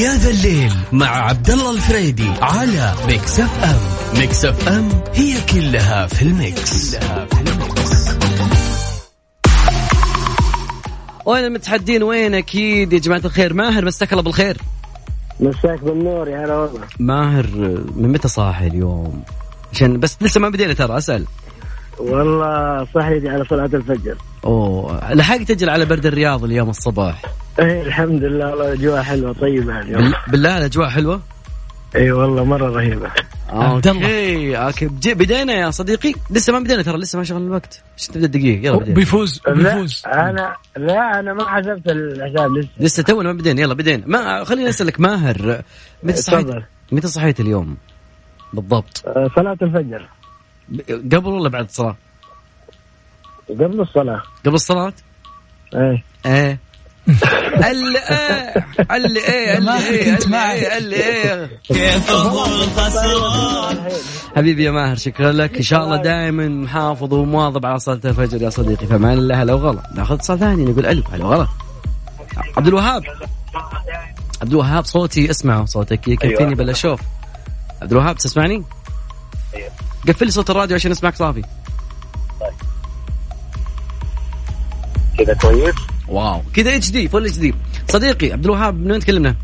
يا 0.01 0.15
ذا 0.15 0.31
الليل 0.31 0.73
مع 0.93 1.07
عبد 1.09 1.51
الله 1.51 1.71
الفريدي 1.71 2.31
على 2.43 2.95
ميكس 3.07 3.41
اف 3.41 3.65
ام. 3.65 3.81
ميكس 4.19 4.45
اف 4.45 4.69
ام 4.69 4.89
هي 5.15 5.41
كلها 5.53 6.07
في 6.07 6.23
الميكس, 6.23 6.97
كلها 6.97 7.27
في 7.27 7.41
الميكس. 7.41 8.09
وين 11.27 11.45
المتحدين؟ 11.45 12.03
وين؟ 12.03 12.35
أكيد 12.35 12.93
يا 12.93 12.99
جماعة 12.99 13.23
الخير. 13.25 13.55
ماهر 13.55 13.85
مساك 13.85 14.13
الله 14.13 14.23
بالخير. 14.23 14.57
مساك 15.41 15.85
بالنور 15.85 16.29
يا 16.29 16.45
هلا 16.45 16.55
والله. 16.55 16.81
ماهر 17.01 17.47
من 17.97 18.13
متى 18.13 18.29
صاحي 18.29 18.67
اليوم؟ 18.67 19.23
عشان 19.73 20.01
بس 20.01 20.17
لسه 20.23 20.41
ما 20.41 20.49
بدينا 20.49 20.73
ترى 20.75 20.97
اسأل. 20.99 21.25
والله 21.99 22.85
صحيتي 22.95 23.29
على 23.29 23.45
صلاة 23.45 23.71
الفجر. 23.75 24.17
أوه 24.45 25.15
لحقت 25.15 25.41
تجل 25.43 25.71
على 25.71 25.85
برد 25.85 26.07
الرياض 26.07 26.45
اليوم 26.45 26.71
الصباح؟ 26.71 27.23
اي 27.61 27.83
الحمد 27.83 28.23
لله 28.25 28.51
والله 28.51 28.73
الاجواء 28.73 29.03
حلوة 29.03 29.33
طيبة 29.33 29.81
اليوم. 29.81 30.03
بال- 30.03 30.15
بالله 30.29 30.59
الاجواء 30.59 30.89
حلوة؟ 30.89 31.21
إي 31.97 32.13
والله 32.13 32.45
مرة 32.45 32.71
رهيبة. 32.71 33.11
عبد 33.49 33.87
الله. 33.87 34.57
okay 34.57 34.89
بدينا 35.15 35.53
يا 35.53 35.71
صديقي. 35.71 36.15
لسه 36.31 36.53
ما 36.53 36.59
بدينا 36.59 36.83
ترى 36.83 36.99
لسه 36.99 37.19
ما 37.19 37.25
شغل 37.25 37.43
الوقت. 37.43 37.83
إيش 37.99 38.07
تبدا 38.07 38.27
الدقيقة؟ 38.27 38.67
يلا 38.67 38.77
بدينا. 38.77 38.95
بيفوز 38.95 39.41
لا 39.47 39.53
بيفوز. 39.53 40.03
أنا 40.07 40.57
لا 40.77 41.21
أنا 41.21 41.35
ما 41.35 41.49
حسبت 41.49 41.87
الحساب 41.87 42.53
لسه. 42.53 42.69
لسه 42.81 43.03
تونا 43.03 43.33
ما 43.33 43.39
بدينا. 43.39 43.61
يلا 43.61 43.75
بدينا. 43.75 44.03
ما 44.07 44.45
خليني 44.45 44.69
أسألك 44.69 45.01
ماهر 45.01 45.63
متى 46.03 46.17
صحيت 46.17 46.47
تفضل. 46.47 46.63
متى 46.93 47.09
صحيت 47.09 47.41
اليوم؟ 47.41 47.77
بالضبط. 48.53 49.03
آه، 49.07 49.31
صلاة 49.37 49.59
الفجر. 49.63 50.09
قبل 50.89 51.29
ولا 51.29 51.49
بعد 51.49 51.65
الصلاة؟ 51.65 51.97
قبل 53.49 53.81
الصلاة. 53.81 54.23
قبل 54.47 54.55
الصلاة؟ 54.55 54.93
إيه. 55.75 56.05
إيه. 56.27 56.59
اللي 57.09 57.99
إيه 57.99 58.65
اللي 58.97 59.21
إيه 59.21 59.59
اللي 59.59 59.79
إيه 59.79 60.17
اللي. 60.17 60.37
إيه 60.53 60.79
اللي 60.79 60.97
إيه 60.97 61.61
كيف 61.65 62.11
هو 62.11 62.45
الخسران 62.45 63.89
حبيبي 64.37 64.65
يا 64.65 64.71
ماهر 64.71 64.97
شكرا 64.97 65.33
لك. 65.33 65.57
إن 65.57 65.63
شاء 65.63 65.85
الله 65.85 65.97
دائما 66.03 66.49
محافظ 66.49 67.15
ومواظب 67.15 67.67
على 67.67 67.79
صلاة 67.79 68.01
الفجر 68.05 68.43
يا 68.43 68.51
صديقي. 68.51 68.87
فمان 68.87 69.19
الله 69.19 69.43
هلا 69.43 69.55
وغلا 69.55 69.83
ناخذ 69.95 70.15
اتصال 70.15 70.39
ثاني 70.39 70.65
نقول 70.65 70.87
ألو 70.87 71.03
هلا 71.13 71.25
وغلا 71.25 71.49
عبد 72.57 72.67
الوهاب. 72.67 73.03
عبد 74.43 74.51
الوهاب 74.51 74.85
صوتي 74.85 75.31
اسمعه 75.31 75.65
صوتك 75.65 76.09
يكفيني 76.09 76.55
بلا 76.55 76.73
شوف. 76.73 77.01
عبد 77.83 77.93
الوهاب 77.93 78.17
تسمعني؟ 78.17 78.65
قفل 80.09 80.25
لي 80.27 80.31
صوت 80.31 80.51
الراديو 80.51 80.75
عشان 80.75 80.91
اسمعك 80.91 81.15
صافي. 81.17 81.43
كذا 85.19 85.35
كويس؟ 85.35 85.75
واو. 86.09 86.43
كذا 86.55 86.77
HD 86.77 86.91
full 86.91 87.27
HD 87.27 87.55
صديقي 87.89 88.33
عبد 88.33 88.45
الوهاب 88.45 88.75
من 88.75 88.91
وين 88.91 89.01
تكلمنا؟ 89.01 89.35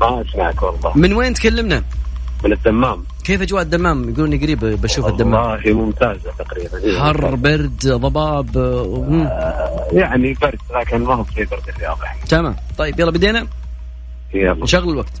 ما 0.00 0.22
أسمعك 0.22 0.62
والله. 0.62 0.92
من 0.98 1.12
وين 1.12 1.34
تكلمنا؟ 1.34 1.82
من 2.44 2.52
الدمام. 2.52 3.04
كيف 3.24 3.42
أجواء 3.42 3.62
الدمام؟ 3.62 4.08
يقولون 4.08 4.40
قريب 4.40 4.58
بشوف 4.64 5.06
الدمام. 5.06 5.50
والله 5.50 5.72
ممتازة 5.72 6.32
تقريبا. 6.38 7.00
حر 7.00 7.34
برد 7.34 7.86
ضباب 7.86 8.58
مم. 9.08 9.28
يعني 9.92 10.34
برد 10.42 10.58
لكن 10.80 11.04
ما 11.04 11.14
هو 11.14 11.24
زي 11.36 11.44
برد 11.44 11.68
الرياض 11.68 11.98
يعني 12.02 12.20
تمام. 12.28 12.56
طيب 12.78 13.00
يلا 13.00 13.10
بدينا؟ 13.10 13.46
يلا. 14.34 14.64
نشغل 14.64 14.88
الوقت. 14.88 15.12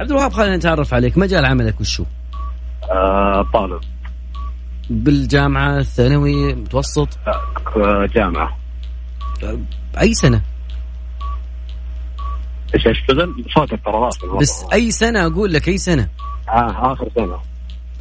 عبد 0.00 0.10
الوهاب 0.10 0.32
خلينا 0.32 0.56
نتعرف 0.56 0.94
عليك. 0.94 1.18
مجال 1.18 1.44
عملك 1.44 1.80
وشو 1.80 2.04
آه 2.90 3.46
طالب. 3.52 3.80
بالجامعة 4.90 5.78
الثانوي 5.78 6.54
متوسط 6.54 7.08
آه 7.76 8.06
جامعة. 8.14 8.59
أي 10.00 10.14
سنة 10.14 10.40
إيش 12.74 12.86
اشتغل؟ 12.86 13.44
واصل 13.86 14.26
والله. 14.26 14.40
بس 14.40 14.64
أي 14.72 14.90
سنة 14.90 15.26
أقول 15.26 15.52
لك 15.52 15.68
أي 15.68 15.78
سنة 15.78 16.08
آه 16.48 16.92
آخر 16.92 17.08
سنة 17.16 17.38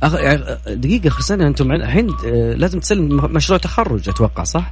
آخر 0.04 0.20
يعني 0.20 0.58
دقيقة 0.68 1.08
آخر 1.08 1.22
سنة 1.22 1.48
أنتم 1.48 1.72
الحين 1.72 2.10
آه، 2.26 2.54
لازم 2.54 2.80
تسلم 2.80 3.16
مشروع 3.34 3.60
تخرج 3.60 4.10
أتوقع 4.10 4.44
صح؟ 4.44 4.72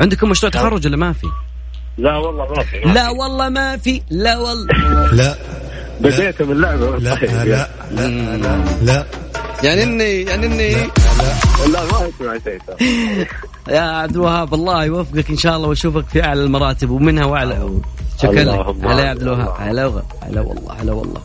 عندكم 0.00 0.28
مشروع 0.28 0.50
تخرج 0.50 0.86
ولا 0.86 0.96
ما 0.96 1.12
في؟ 1.12 1.26
لا 1.98 2.16
والله 2.16 2.46
ما 2.56 2.62
في 2.62 2.80
لا. 2.80 3.10
والله 3.10 3.48
ما 3.48 3.76
في 3.76 4.02
لا 4.10 4.38
والله 4.38 5.12
لا 5.12 5.36
بديت 6.00 6.42
من 6.42 6.52
اللعبة 6.52 6.98
لا 6.98 7.14
طيب، 7.14 7.30
لا. 7.30 7.68
لا 7.90 8.36
لا 8.36 8.64
لا 8.82 9.06
يعني 9.62 9.82
إني 9.82 10.22
يعني 10.22 10.46
إني 10.46 10.72
لا 11.72 11.84
ما 11.84 12.08
اسمع 12.08 12.38
شيء 12.44 12.58
ترى. 12.66 12.76
يا 13.68 13.80
عبد 13.80 14.14
الوهاب 14.14 14.54
الله 14.54 14.84
يوفقك 14.84 15.30
إن 15.30 15.36
شاء 15.36 15.56
الله 15.56 15.68
واشوفك 15.68 16.04
في 16.08 16.24
أعلى 16.24 16.44
المراتب 16.44 16.90
ومنها 16.90 17.24
واعلى 17.24 17.70
شكرا 18.22 18.32
لك 18.32 18.84
هلا 18.84 19.04
يا 19.04 19.10
عبد 19.10 19.22
الوهاب. 19.22 19.54
هلا 19.58 20.02
هلا 20.22 20.40
والله 20.40 20.72
هلا 20.80 20.92
والله 20.92 21.20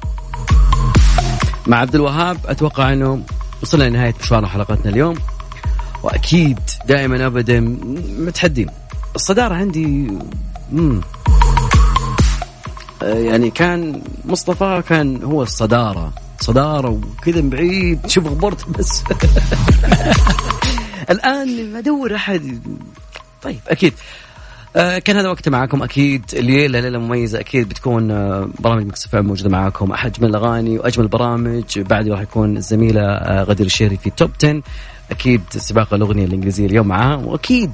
مع 1.67 1.77
عبد 1.77 1.95
الوهاب 1.95 2.37
أتوقع 2.45 2.93
إنه 2.93 3.21
وصلنا 3.63 3.83
لنهاية 3.83 4.13
مشوار 4.21 4.45
حلقتنا 4.45 4.91
اليوم 4.91 5.15
وأكيد 6.03 6.59
دائما 6.87 7.25
ابدا 7.25 7.59
متحدين 8.19 8.67
الصدارة 9.15 9.55
عندي 9.55 10.11
مم. 10.71 11.01
يعني 13.01 13.49
كان 13.51 14.01
مصطفى 14.25 14.83
كان 14.89 15.23
هو 15.23 15.43
الصدارة. 15.43 16.13
صدارة 16.39 16.89
وكذا 16.89 17.41
من 17.41 17.49
بعيد. 17.49 18.07
شوف 18.07 18.27
غبرت 18.27 18.69
بس. 18.69 19.03
الآن 21.09 21.75
أدور 21.75 22.15
أحد. 22.15 22.59
طيب 23.41 23.59
أكيد. 23.67 23.93
آه 24.75 24.99
كان 24.99 25.15
هذا 25.15 25.29
وقت 25.29 25.49
معاكم 25.49 25.83
أكيد. 25.83 26.23
الليلة 26.33 26.79
ليلة 26.79 26.99
مميزة 26.99 27.39
أكيد 27.39 27.69
بتكون 27.69 28.11
آه 28.11 28.49
برامج 28.59 28.85
مكسف 28.85 29.15
موجودة 29.15 29.49
معاكم. 29.49 29.93
اجمل 29.93 30.29
الأغاني 30.29 30.79
وأجمل 30.79 31.03
البرامج. 31.05 31.79
بعد 31.79 32.07
راح 32.07 32.21
يكون 32.21 32.57
الزميلة 32.57 33.01
آه 33.01 33.43
غدير 33.43 33.65
الشهري 33.65 33.97
في 33.97 34.09
توب 34.09 34.31
10 34.43 34.61
أكيد 35.11 35.41
سباق 35.49 35.93
الأغنية 35.93 36.25
الإنجليزية 36.25 36.65
اليوم 36.65 36.87
معاه. 36.87 37.17
وأكيد 37.25 37.71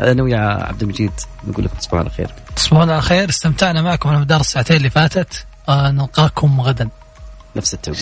أنا 0.00 0.22
ويا 0.22 0.38
عبد 0.38 0.82
المجيد 0.82 1.12
نقول 1.48 1.64
لكم 1.64 1.76
تصبحون 1.76 2.00
على 2.00 2.10
خير. 2.10 2.30
تصبحون 2.56 2.90
على 2.90 3.02
خير. 3.02 3.28
استمتعنا 3.28 3.82
معكم 3.82 4.08
على 4.08 4.18
مدار 4.18 4.40
الساعتين 4.40 4.76
اللي 4.76 4.90
فاتت. 4.90 5.46
آه 5.68 5.90
نلقاكم 5.90 6.60
غدا. 6.60 6.88
نفس 7.56 7.74
التوقيت. 7.74 8.00